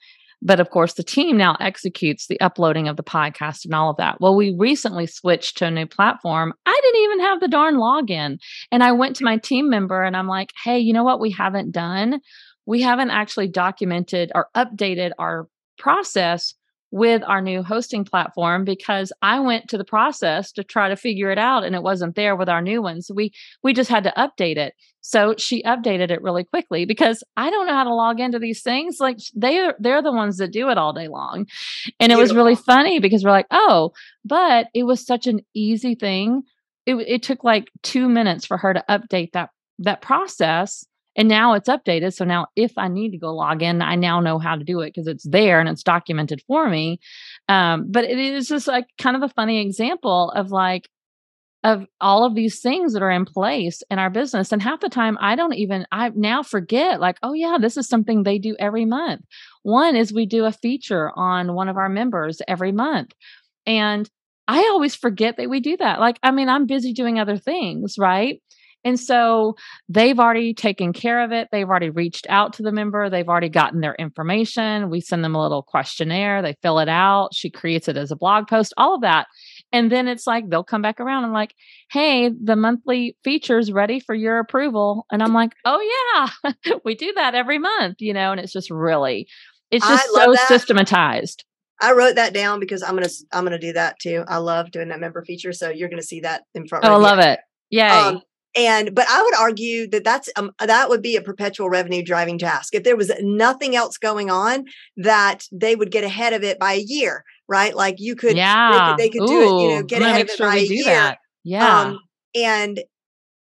[0.41, 3.97] But of course, the team now executes the uploading of the podcast and all of
[3.97, 4.19] that.
[4.19, 6.53] Well, we recently switched to a new platform.
[6.65, 8.39] I didn't even have the darn login.
[8.71, 11.31] And I went to my team member and I'm like, hey, you know what we
[11.31, 12.21] haven't done?
[12.65, 16.53] We haven't actually documented or updated our process
[16.91, 21.31] with our new hosting platform because I went to the process to try to figure
[21.31, 23.09] it out and it wasn't there with our new ones.
[23.13, 23.31] We
[23.63, 24.73] we just had to update it.
[24.99, 28.61] So she updated it really quickly because I don't know how to log into these
[28.61, 28.97] things.
[28.99, 31.45] Like they're they're the ones that do it all day long.
[31.99, 33.91] And it was really funny because we're like, oh,
[34.25, 36.43] but it was such an easy thing.
[36.85, 40.85] It it took like two minutes for her to update that that process
[41.15, 42.13] and now it's updated.
[42.13, 44.81] So now if I need to go log in, I now know how to do
[44.81, 46.99] it because it's there and it's documented for me.
[47.49, 50.89] Um, but it is just like kind of a funny example of like,
[51.63, 54.51] of all of these things that are in place in our business.
[54.51, 57.87] And half the time, I don't even, I now forget, like, oh, yeah, this is
[57.87, 59.21] something they do every month.
[59.61, 63.11] One is we do a feature on one of our members every month.
[63.67, 64.09] And
[64.47, 65.99] I always forget that we do that.
[65.99, 68.41] Like, I mean, I'm busy doing other things, right?
[68.83, 69.55] And so
[69.89, 71.49] they've already taken care of it.
[71.51, 73.09] They've already reached out to the member.
[73.09, 74.89] They've already gotten their information.
[74.89, 76.41] We send them a little questionnaire.
[76.41, 77.33] They fill it out.
[77.33, 79.27] She creates it as a blog post, all of that.
[79.71, 81.53] And then it's like they'll come back around and like,
[81.91, 85.05] hey, the monthly feature's ready for your approval.
[85.11, 88.71] And I'm like, oh yeah, we do that every month, you know, and it's just
[88.71, 89.27] really,
[89.69, 90.47] it's just so that.
[90.47, 91.45] systematized.
[91.81, 94.23] I wrote that down because I'm gonna I'm gonna do that too.
[94.27, 96.85] I love doing that member feature, so you're gonna see that in front.
[96.85, 97.39] Oh, I love it!
[97.71, 97.87] Yay!
[97.87, 98.21] Um,
[98.55, 102.37] and but i would argue that that's um, that would be a perpetual revenue driving
[102.37, 102.75] task.
[102.75, 104.65] If there was nothing else going on
[104.97, 107.75] that they would get ahead of it by a year right?
[107.75, 110.29] Like you could yeah they could, they could do it you know get ahead of
[110.29, 110.85] it sure by a year.
[110.85, 111.17] that.
[111.43, 111.81] yeah.
[111.81, 111.99] Um,
[112.33, 112.79] and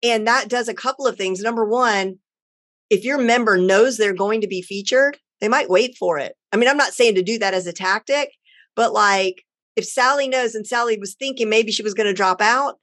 [0.01, 1.39] and that does a couple of things.
[1.41, 2.17] Number one
[2.89, 6.35] if your member knows they're going to be featured they might wait for it.
[6.51, 8.31] I mean i'm not saying to do that as a tactic
[8.75, 9.43] but like
[9.75, 12.79] if sally knows and sally was thinking maybe she was going to drop out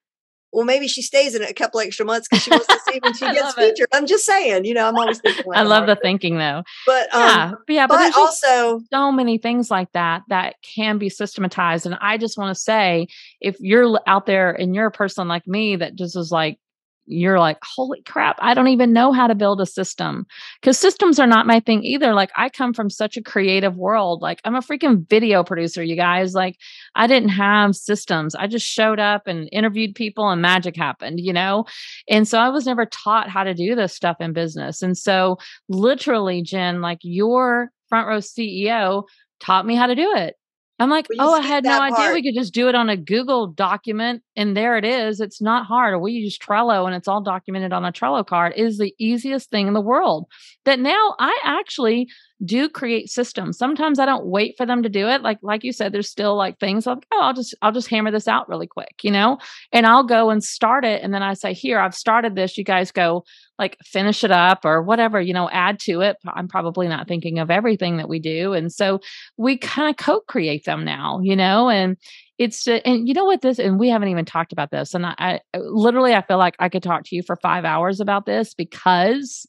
[0.52, 2.98] well, maybe she stays in it a couple extra months because she wants to see
[3.02, 3.86] when she gets featured.
[3.92, 5.44] I'm just saying, you know, I'm always thinking.
[5.46, 6.62] Like I love the thinking though.
[6.86, 10.98] But um, yeah, but yeah, but, but also so many things like that that can
[10.98, 11.86] be systematized.
[11.86, 13.06] And I just want to say,
[13.40, 16.58] if you're out there and you're a person like me that just is like,
[17.06, 20.26] you're like, holy crap, I don't even know how to build a system
[20.60, 22.14] because systems are not my thing either.
[22.14, 24.22] Like, I come from such a creative world.
[24.22, 26.34] Like, I'm a freaking video producer, you guys.
[26.34, 26.56] Like,
[26.94, 28.34] I didn't have systems.
[28.34, 31.64] I just showed up and interviewed people and magic happened, you know?
[32.08, 34.82] And so I was never taught how to do this stuff in business.
[34.82, 35.38] And so,
[35.68, 39.04] literally, Jen, like, your front row CEO
[39.40, 40.36] taught me how to do it.
[40.80, 41.92] I'm like, oh, I had no part.
[41.92, 45.20] idea we could just do it on a Google document and there it is.
[45.20, 45.92] It's not hard.
[45.92, 48.54] Or we use Trello and it's all documented on a Trello card.
[48.56, 50.26] It is the easiest thing in the world.
[50.64, 52.08] That now I actually
[52.44, 53.58] do create systems.
[53.58, 55.22] Sometimes I don't wait for them to do it.
[55.22, 58.10] Like like you said, there's still like things like, oh, I'll just I'll just hammer
[58.10, 59.38] this out really quick, you know?
[59.72, 61.02] And I'll go and start it.
[61.02, 62.56] And then I say, here, I've started this.
[62.56, 63.24] You guys go
[63.58, 66.16] like finish it up or whatever, you know, add to it.
[66.26, 68.54] I'm probably not thinking of everything that we do.
[68.54, 69.00] And so
[69.36, 71.96] we kind of co-create them now, you know, and
[72.38, 75.14] it's and you know what this and we haven't even talked about this and I,
[75.18, 78.54] I literally I feel like I could talk to you for 5 hours about this
[78.54, 79.46] because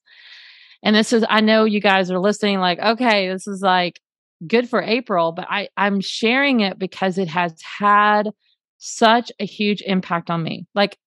[0.84, 4.00] and this is i know you guys are listening like okay this is like
[4.46, 8.32] good for april but i i'm sharing it because it has had
[8.82, 10.68] such a huge impact on me.
[10.76, 10.98] Like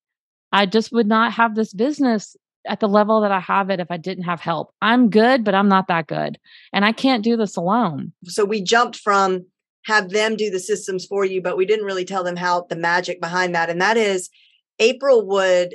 [0.53, 3.91] i just would not have this business at the level that i have it if
[3.91, 4.73] i didn't have help.
[4.81, 6.39] I'm good but i'm not that good
[6.73, 8.13] and i can't do this alone.
[8.25, 9.47] So we jumped from
[9.87, 12.77] have them do the systems for you but we didn't really tell them how the
[12.77, 14.31] magic behind that and that is
[14.79, 15.75] april would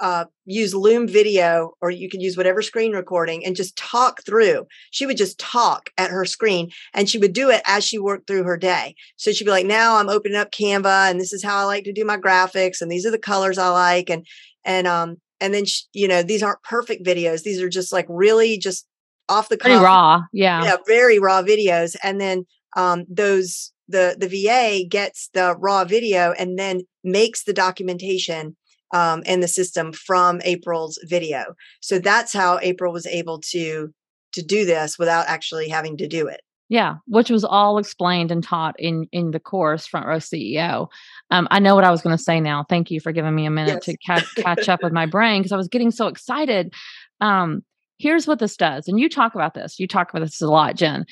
[0.00, 4.66] uh, use Loom video or you could use whatever screen recording and just talk through.
[4.90, 8.26] She would just talk at her screen and she would do it as she worked
[8.26, 8.94] through her day.
[9.16, 11.84] So she'd be like, now I'm opening up Canva and this is how I like
[11.84, 14.08] to do my graphics and these are the colors I like.
[14.10, 14.26] And,
[14.64, 17.42] and, um, and then, she, you know, these aren't perfect videos.
[17.42, 18.86] These are just like really just
[19.28, 19.84] off the Pretty cuff.
[19.84, 20.22] raw.
[20.32, 20.64] Yeah.
[20.64, 20.76] Yeah.
[20.86, 21.96] Very raw videos.
[22.02, 27.52] And then, um, those, the, the VA gets the raw video and then makes the
[27.52, 28.56] documentation
[28.92, 31.54] um, in the system from April's video.
[31.80, 33.92] So that's how April was able to
[34.32, 36.40] to do this without actually having to do it.
[36.68, 40.86] Yeah, which was all explained and taught in in the course Front Row CEO.
[41.32, 42.64] Um, I know what I was going to say now.
[42.68, 43.84] Thank you for giving me a minute yes.
[43.86, 46.72] to catch catch up with my brain because I was getting so excited.
[47.20, 47.62] Um,
[47.98, 49.80] here's what this does, and you talk about this.
[49.80, 51.06] You talk about this a lot, Jen.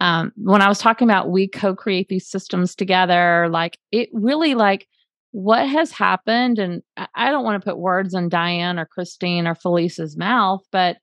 [0.00, 4.88] Um, when I was talking about we co-create these systems together, like it really like
[5.34, 6.80] what has happened and
[7.16, 10.98] i don't want to put words in diane or christine or felice's mouth but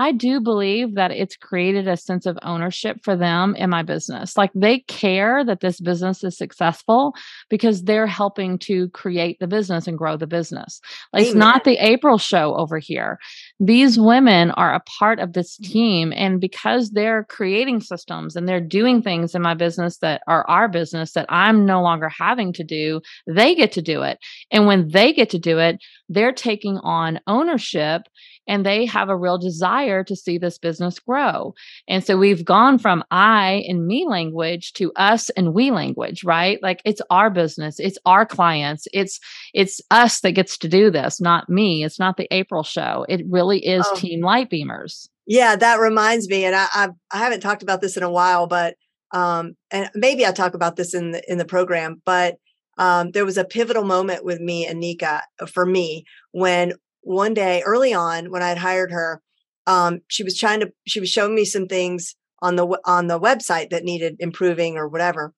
[0.00, 4.34] I do believe that it's created a sense of ownership for them in my business.
[4.34, 7.14] Like they care that this business is successful
[7.50, 10.80] because they're helping to create the business and grow the business.
[11.12, 13.18] Like it's not the April show over here.
[13.58, 15.72] These women are a part of this mm-hmm.
[15.72, 16.12] team.
[16.16, 20.66] And because they're creating systems and they're doing things in my business that are our
[20.66, 24.18] business that I'm no longer having to do, they get to do it.
[24.50, 25.76] And when they get to do it,
[26.08, 28.04] they're taking on ownership
[28.50, 31.54] and they have a real desire to see this business grow.
[31.86, 36.60] And so we've gone from I and me language to us and we language, right?
[36.60, 39.20] Like it's our business, it's our clients, it's
[39.54, 41.84] it's us that gets to do this, not me.
[41.84, 43.06] It's not the April show.
[43.08, 43.94] It really is oh.
[43.94, 45.08] Team Light Beamers.
[45.26, 48.48] Yeah, that reminds me, and I I've, I haven't talked about this in a while,
[48.48, 48.74] but
[49.12, 52.38] um, and maybe I talk about this in the in the program, but
[52.78, 56.72] um, there was a pivotal moment with me and Nika uh, for me when
[57.02, 59.22] one day early on when I had hired her,
[59.66, 63.20] um, she was trying to she was showing me some things on the on the
[63.20, 65.34] website that needed improving or whatever.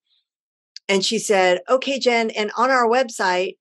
[0.89, 3.57] And she said, "Okay, Jen, and on our website,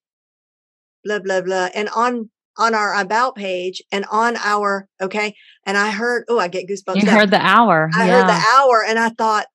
[1.03, 5.35] blah blah blah, and on on our about page and on our okay."
[5.65, 7.01] And I heard, oh, I get goosebumps.
[7.01, 7.89] You heard the hour.
[7.93, 8.19] I yeah.
[8.19, 9.45] heard the hour, and I thought,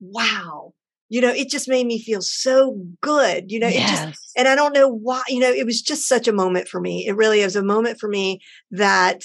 [0.00, 0.72] wow,
[1.08, 4.02] you know it just made me feel so good you know yes.
[4.02, 6.68] it just and i don't know why you know it was just such a moment
[6.68, 8.40] for me it really was a moment for me
[8.70, 9.22] that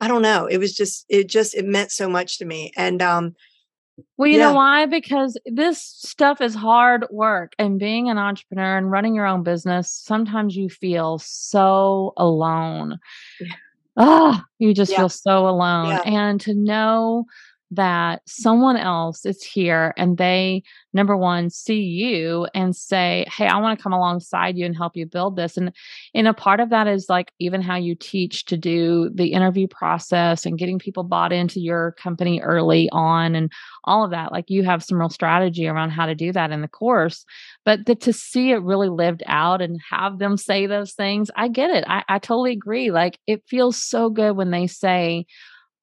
[0.00, 3.02] i don't know it was just it just it meant so much to me and
[3.02, 3.34] um
[4.16, 4.48] well you yeah.
[4.48, 9.26] know why because this stuff is hard work and being an entrepreneur and running your
[9.26, 12.98] own business sometimes you feel so alone
[13.40, 13.52] yeah.
[13.96, 14.98] oh you just yeah.
[14.98, 17.24] feel so alone and to know
[17.74, 20.62] that someone else is here and they
[20.92, 24.96] number one see you and say hey i want to come alongside you and help
[24.96, 25.56] you build this.
[25.56, 25.72] And
[26.14, 29.66] and a part of that is like even how you teach to do the interview
[29.66, 33.50] process and getting people bought into your company early on and
[33.84, 36.60] all of that like you have some real strategy around how to do that in
[36.60, 37.24] the course
[37.64, 41.48] but the, to see it really lived out and have them say those things i
[41.48, 45.26] get it I, I totally agree like it feels so good when they say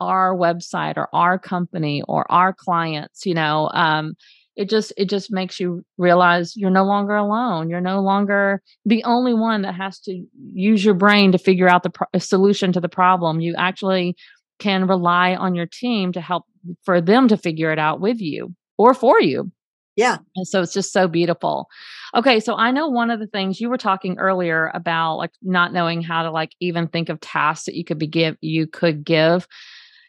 [0.01, 4.15] our website or our company or our clients you know um,
[4.55, 7.69] it just it just makes you realize you're no longer alone.
[7.69, 10.23] You're no longer the only one that has to
[10.53, 13.39] use your brain to figure out the pro- solution to the problem.
[13.39, 14.15] You actually
[14.59, 16.45] can rely on your team to help
[16.83, 19.51] for them to figure it out with you or for you.
[19.95, 20.17] Yeah.
[20.35, 21.67] And so it's just so beautiful.
[22.13, 25.71] Okay so i know one of the things you were talking earlier about like not
[25.71, 29.05] knowing how to like even think of tasks that you could be give you could
[29.05, 29.47] give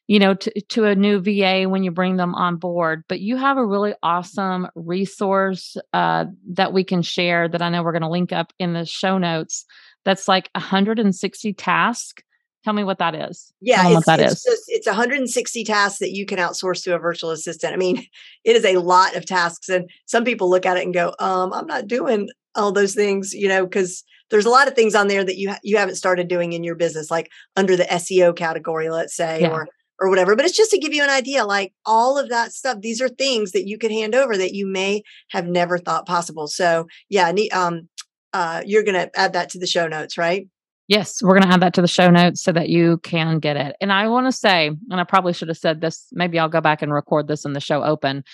[0.08, 3.04] you know, to, to a new VA when you bring them on board.
[3.08, 7.82] But you have a really awesome resource uh, that we can share that I know
[7.82, 9.64] we're going to link up in the show notes.
[10.04, 12.22] That's like 160 tasks.
[12.64, 13.52] Tell me what that is.
[13.60, 14.42] Yeah, it's, what that it's is.
[14.44, 17.72] Just, it's 160 tasks that you can outsource to a virtual assistant.
[17.72, 18.06] I mean,
[18.44, 21.52] it is a lot of tasks, and some people look at it and go, um,
[21.52, 25.08] "I'm not doing all those things," you know, because there's a lot of things on
[25.08, 28.34] there that you ha- you haven't started doing in your business, like under the SEO
[28.36, 29.50] category, let's say, yeah.
[29.50, 29.66] or
[30.02, 30.34] or whatever.
[30.34, 33.08] But it's just to give you an idea like all of that stuff, these are
[33.08, 36.48] things that you could hand over that you may have never thought possible.
[36.48, 37.88] So, yeah, um,
[38.32, 40.48] uh, you're going to add that to the show notes, right?
[40.88, 43.56] Yes, we're going to add that to the show notes so that you can get
[43.56, 43.76] it.
[43.80, 46.60] And I want to say, and I probably should have said this, maybe I'll go
[46.60, 48.24] back and record this in the show open,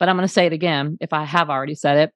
[0.00, 2.14] but I'm going to say it again if I have already said it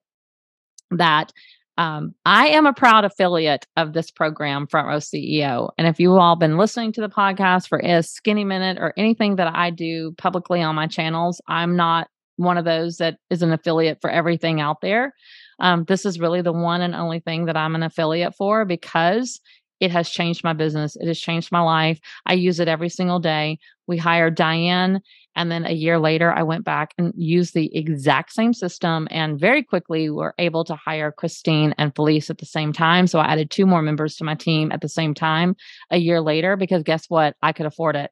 [0.92, 1.32] that
[1.78, 5.70] um, I am a proud affiliate of this program, Front Row CEO.
[5.78, 9.36] And if you've all been listening to the podcast for a skinny minute or anything
[9.36, 13.52] that I do publicly on my channels, I'm not one of those that is an
[13.52, 15.14] affiliate for everything out there.
[15.60, 19.40] Um, this is really the one and only thing that I'm an affiliate for because
[19.80, 20.96] it has changed my business.
[20.96, 21.98] It has changed my life.
[22.26, 23.58] I use it every single day.
[23.86, 25.00] We hired Diane
[25.34, 29.40] and then a year later, I went back and used the exact same system and
[29.40, 33.06] very quickly were able to hire Christine and Felice at the same time.
[33.06, 35.56] So I added two more members to my team at the same time
[35.90, 37.34] a year later because guess what?
[37.42, 38.10] I could afford it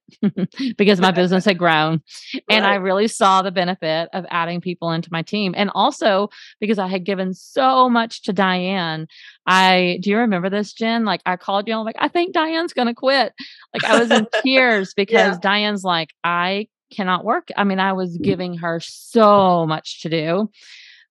[0.79, 2.03] because my business had grown.
[2.49, 2.73] And right.
[2.73, 5.55] I really saw the benefit of adding people into my team.
[5.57, 9.07] And also because I had given so much to Diane.
[9.47, 11.05] I do you remember this, Jen?
[11.05, 13.33] Like I called you, I'm like, I think Diane's gonna quit.
[13.75, 15.41] Like I was in tears because yeah.
[15.41, 17.49] Diane's like, I cannot work.
[17.57, 18.23] I mean, I was mm.
[18.23, 20.51] giving her so much to do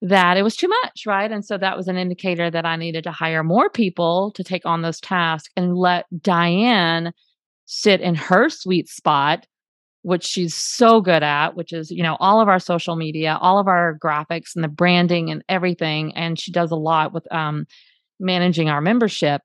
[0.01, 1.29] that it was too much, right?
[1.29, 4.65] And so that was an indicator that I needed to hire more people to take
[4.65, 7.11] on those tasks and let Diane
[7.65, 9.45] sit in her sweet spot
[10.01, 13.59] which she's so good at which is you know all of our social media all
[13.59, 17.65] of our graphics and the branding and everything and she does a lot with um
[18.19, 19.41] managing our membership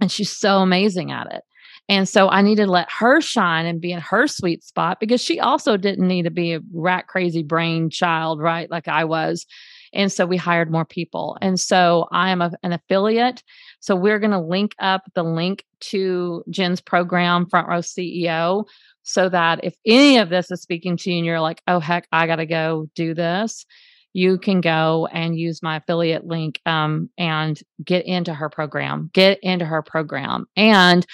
[0.00, 1.42] and she's so amazing at it
[1.88, 5.22] and so I needed to let her shine and be in her sweet spot because
[5.22, 8.70] she also didn't need to be a rat crazy brain child, right?
[8.70, 9.46] Like I was.
[9.94, 11.38] And so we hired more people.
[11.40, 13.42] And so I am a, an affiliate.
[13.80, 18.66] So we're going to link up the link to Jen's program, Front Row CEO,
[19.02, 22.06] so that if any of this is speaking to you and you're like, oh, heck,
[22.12, 23.64] I got to go do this,
[24.12, 29.38] you can go and use my affiliate link um, and get into her program, get
[29.42, 30.46] into her program.
[30.56, 31.06] And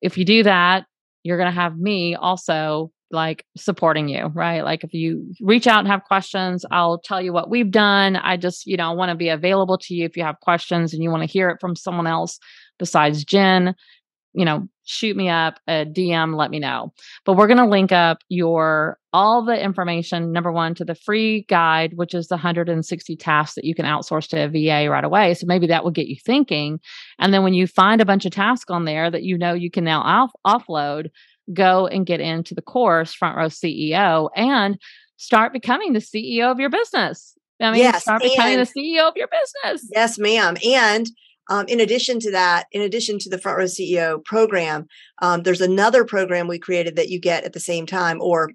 [0.00, 0.86] if you do that,
[1.22, 4.62] you're going to have me also like supporting you, right?
[4.62, 8.16] Like if you reach out and have questions, I'll tell you what we've done.
[8.16, 11.02] I just, you know, want to be available to you if you have questions and
[11.02, 12.38] you want to hear it from someone else
[12.78, 13.74] besides Jen
[14.36, 16.92] you know, shoot me up a DM, let me know.
[17.24, 21.46] But we're going to link up your all the information number 1 to the free
[21.48, 25.32] guide which is the 160 tasks that you can outsource to a VA right away.
[25.32, 26.78] So maybe that will get you thinking.
[27.18, 29.70] And then when you find a bunch of tasks on there that you know you
[29.70, 31.08] can now off- offload,
[31.54, 34.78] go and get into the course front row CEO and
[35.16, 37.34] start becoming the CEO of your business.
[37.60, 39.88] I mean, yes, start becoming the CEO of your business.
[39.94, 40.56] Yes, ma'am.
[40.62, 41.08] And
[41.48, 44.86] um, in addition to that, in addition to the Front Row CEO program,
[45.22, 48.50] um, there's another program we created that you get at the same time, or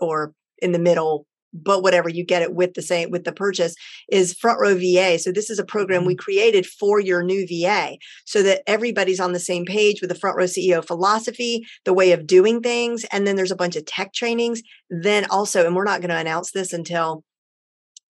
[0.00, 3.74] or in the middle, but whatever you get it with the same with the purchase
[4.10, 5.18] is Front Row VA.
[5.18, 6.22] So this is a program we mm-hmm.
[6.22, 10.36] created for your new VA, so that everybody's on the same page with the Front
[10.36, 14.12] Row CEO philosophy, the way of doing things, and then there's a bunch of tech
[14.12, 14.62] trainings.
[14.90, 17.22] Then also, and we're not going to announce this until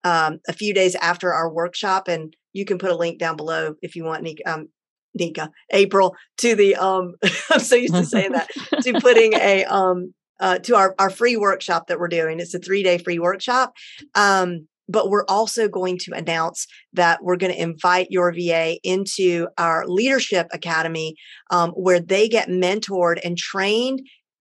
[0.04, 3.76] um, a few days after our workshop, and you can put a link down below
[3.82, 4.68] if you want, Nika, um,
[5.14, 7.16] Nika April, to the um,
[7.52, 8.50] I'm so used to saying that
[8.82, 12.40] to putting a um uh, to our, our free workshop that we're doing.
[12.40, 13.74] It's a three day free workshop.
[14.16, 19.48] Um, but we're also going to announce that we're going to invite your VA into
[19.58, 21.16] our leadership academy
[21.52, 24.02] um, where they get mentored and trained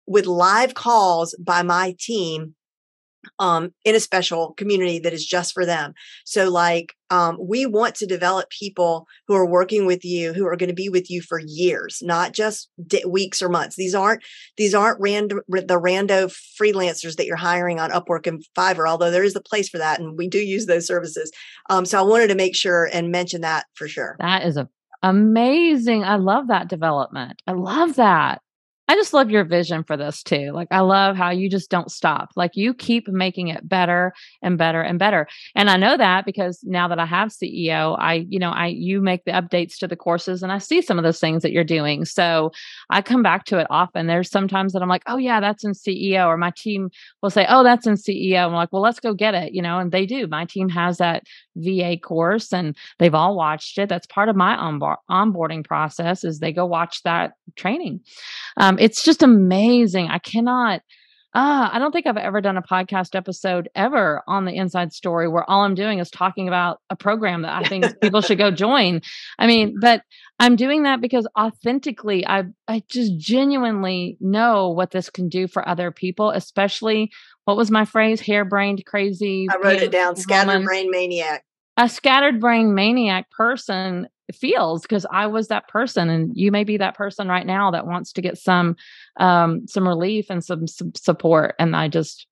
[0.07, 2.55] with live calls by my team
[3.39, 5.93] um, in a special community that is just for them.
[6.26, 10.55] So, like, um, we want to develop people who are working with you, who are
[10.55, 13.76] going to be with you for years, not just d- weeks or months.
[13.76, 14.24] These aren't
[14.57, 18.89] these aren't random the rando freelancers that you're hiring on Upwork and Fiverr.
[18.89, 21.32] Although there is a place for that, and we do use those services.
[21.69, 24.15] Um, so, I wanted to make sure and mention that for sure.
[24.19, 24.69] That is a
[25.03, 26.03] amazing.
[26.03, 27.41] I love that development.
[27.47, 28.41] I love that.
[28.91, 30.51] I just love your vision for this too.
[30.51, 32.31] Like, I love how you just don't stop.
[32.35, 34.11] Like, you keep making it better
[34.41, 35.29] and better and better.
[35.55, 38.99] And I know that because now that I have CEO, I, you know, I, you
[38.99, 41.63] make the updates to the courses and I see some of those things that you're
[41.63, 42.03] doing.
[42.03, 42.51] So
[42.89, 44.07] I come back to it often.
[44.07, 46.27] There's sometimes that I'm like, oh, yeah, that's in CEO.
[46.27, 46.89] Or my team
[47.21, 48.45] will say, oh, that's in CEO.
[48.45, 50.27] I'm like, well, let's go get it, you know, and they do.
[50.27, 51.23] My team has that
[51.55, 53.87] VA course and they've all watched it.
[53.87, 54.57] That's part of my
[55.09, 58.01] onboarding process is they go watch that training.
[58.57, 60.07] Um, it's just amazing.
[60.07, 60.82] I cannot.
[61.34, 65.29] Uh, I don't think I've ever done a podcast episode ever on the inside story
[65.29, 68.51] where all I'm doing is talking about a program that I think people should go
[68.51, 69.01] join.
[69.39, 70.01] I mean, but
[70.39, 75.65] I'm doing that because authentically, I I just genuinely know what this can do for
[75.65, 77.11] other people, especially
[77.45, 78.19] what was my phrase?
[78.19, 79.47] Harebrained, crazy.
[79.49, 80.17] I wrote it down.
[80.17, 81.45] Scattered brain maniac.
[81.77, 86.77] A scattered brain maniac person feels because I was that person and you may be
[86.77, 88.75] that person right now that wants to get some
[89.19, 92.27] um some relief and some, some support and I just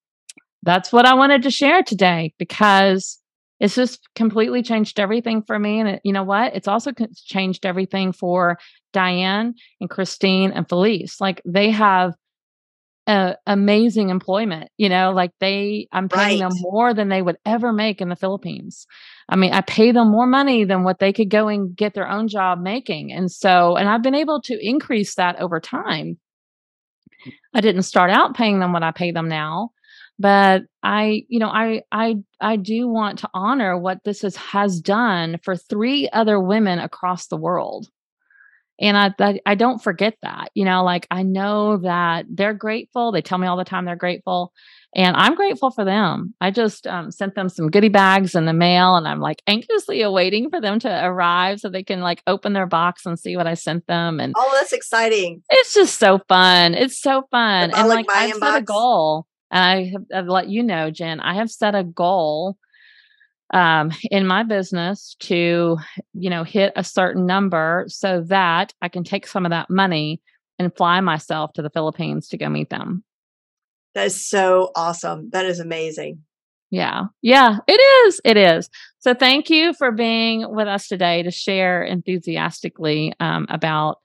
[0.64, 3.20] that's what I wanted to share today because
[3.60, 6.56] it's just completely changed everything for me and it, you know what?
[6.56, 6.92] It's also
[7.26, 8.58] changed everything for
[8.94, 12.14] Diane and Christine and Felice like they have
[13.10, 14.70] uh, amazing employment.
[14.78, 16.50] You know, like they, I'm paying right.
[16.50, 18.86] them more than they would ever make in the Philippines.
[19.28, 22.08] I mean, I pay them more money than what they could go and get their
[22.08, 23.12] own job making.
[23.12, 26.20] And so, and I've been able to increase that over time.
[27.54, 29.72] I didn't start out paying them what I pay them now,
[30.20, 34.80] but I, you know, I, I, I do want to honor what this has, has
[34.80, 37.90] done for three other women across the world
[38.80, 43.12] and I, I, I don't forget that you know like i know that they're grateful.
[43.12, 44.54] They tell me all the time they're grateful.
[44.96, 46.34] And i'm grateful for them.
[46.42, 50.02] I just um, sent them some goodie bags in the mail and i'm like anxiously
[50.02, 53.48] awaiting for them to arrive so they can like open their box and see what
[53.48, 54.20] i sent them.
[54.20, 55.44] And oh that's exciting.
[55.50, 56.74] it's just so fun.
[56.74, 57.72] It's so fun.
[57.72, 59.26] And like i've set a goal.
[59.52, 62.58] And I have I've let you know jen i have set a goal
[63.52, 65.78] um, in my business to,
[66.14, 70.22] you know, hit a certain number so that I can take some of that money
[70.58, 73.04] and fly myself to the Philippines to go meet them.
[73.96, 75.30] That is so awesome.
[75.32, 76.24] That is amazing.
[76.72, 77.06] Yeah.
[77.22, 77.72] Yeah, it
[78.08, 78.22] is.
[78.24, 78.70] It is.
[79.00, 83.98] So thank you for being with us today to share enthusiastically um, about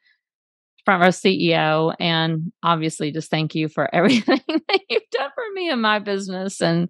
[0.84, 1.94] Front Row CEO.
[1.98, 6.60] And obviously, just thank you for everything that you've done for me in my business
[6.62, 6.88] and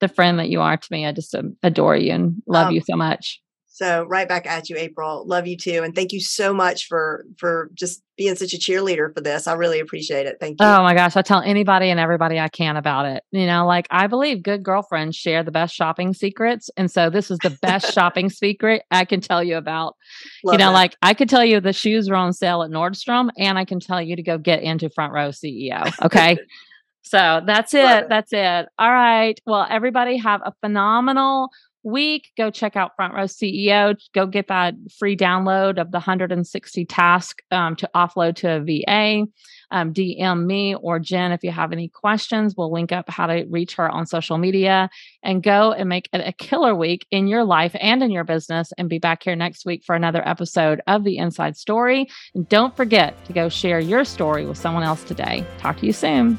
[0.00, 1.06] the friend that you are to me.
[1.06, 3.40] I just um, adore you and love um, you so much.
[3.78, 5.24] So right back at you, April.
[5.24, 9.14] Love you too, and thank you so much for for just being such a cheerleader
[9.14, 9.46] for this.
[9.46, 10.38] I really appreciate it.
[10.40, 10.66] Thank you.
[10.66, 13.22] Oh my gosh, I tell anybody and everybody I can about it.
[13.30, 17.30] You know, like I believe good girlfriends share the best shopping secrets, and so this
[17.30, 19.94] is the best shopping secret I can tell you about.
[20.42, 20.74] Love you know, that.
[20.74, 23.78] like I could tell you the shoes are on sale at Nordstrom, and I can
[23.78, 25.92] tell you to go get into Front Row CEO.
[26.04, 26.36] Okay.
[27.08, 27.84] So that's it.
[27.84, 28.08] it.
[28.08, 28.68] That's it.
[28.78, 29.38] All right.
[29.46, 31.50] Well, everybody have a phenomenal
[31.82, 32.30] week.
[32.36, 33.96] Go check out Front Row CEO.
[34.14, 39.26] Go get that free download of the 160 task um, to offload to a VA.
[39.70, 42.54] Um, DM me or Jen if you have any questions.
[42.56, 44.88] We'll link up how to reach her on social media
[45.22, 48.72] and go and make it a killer week in your life and in your business.
[48.78, 52.08] And be back here next week for another episode of The Inside Story.
[52.34, 55.44] And don't forget to go share your story with someone else today.
[55.58, 56.38] Talk to you soon.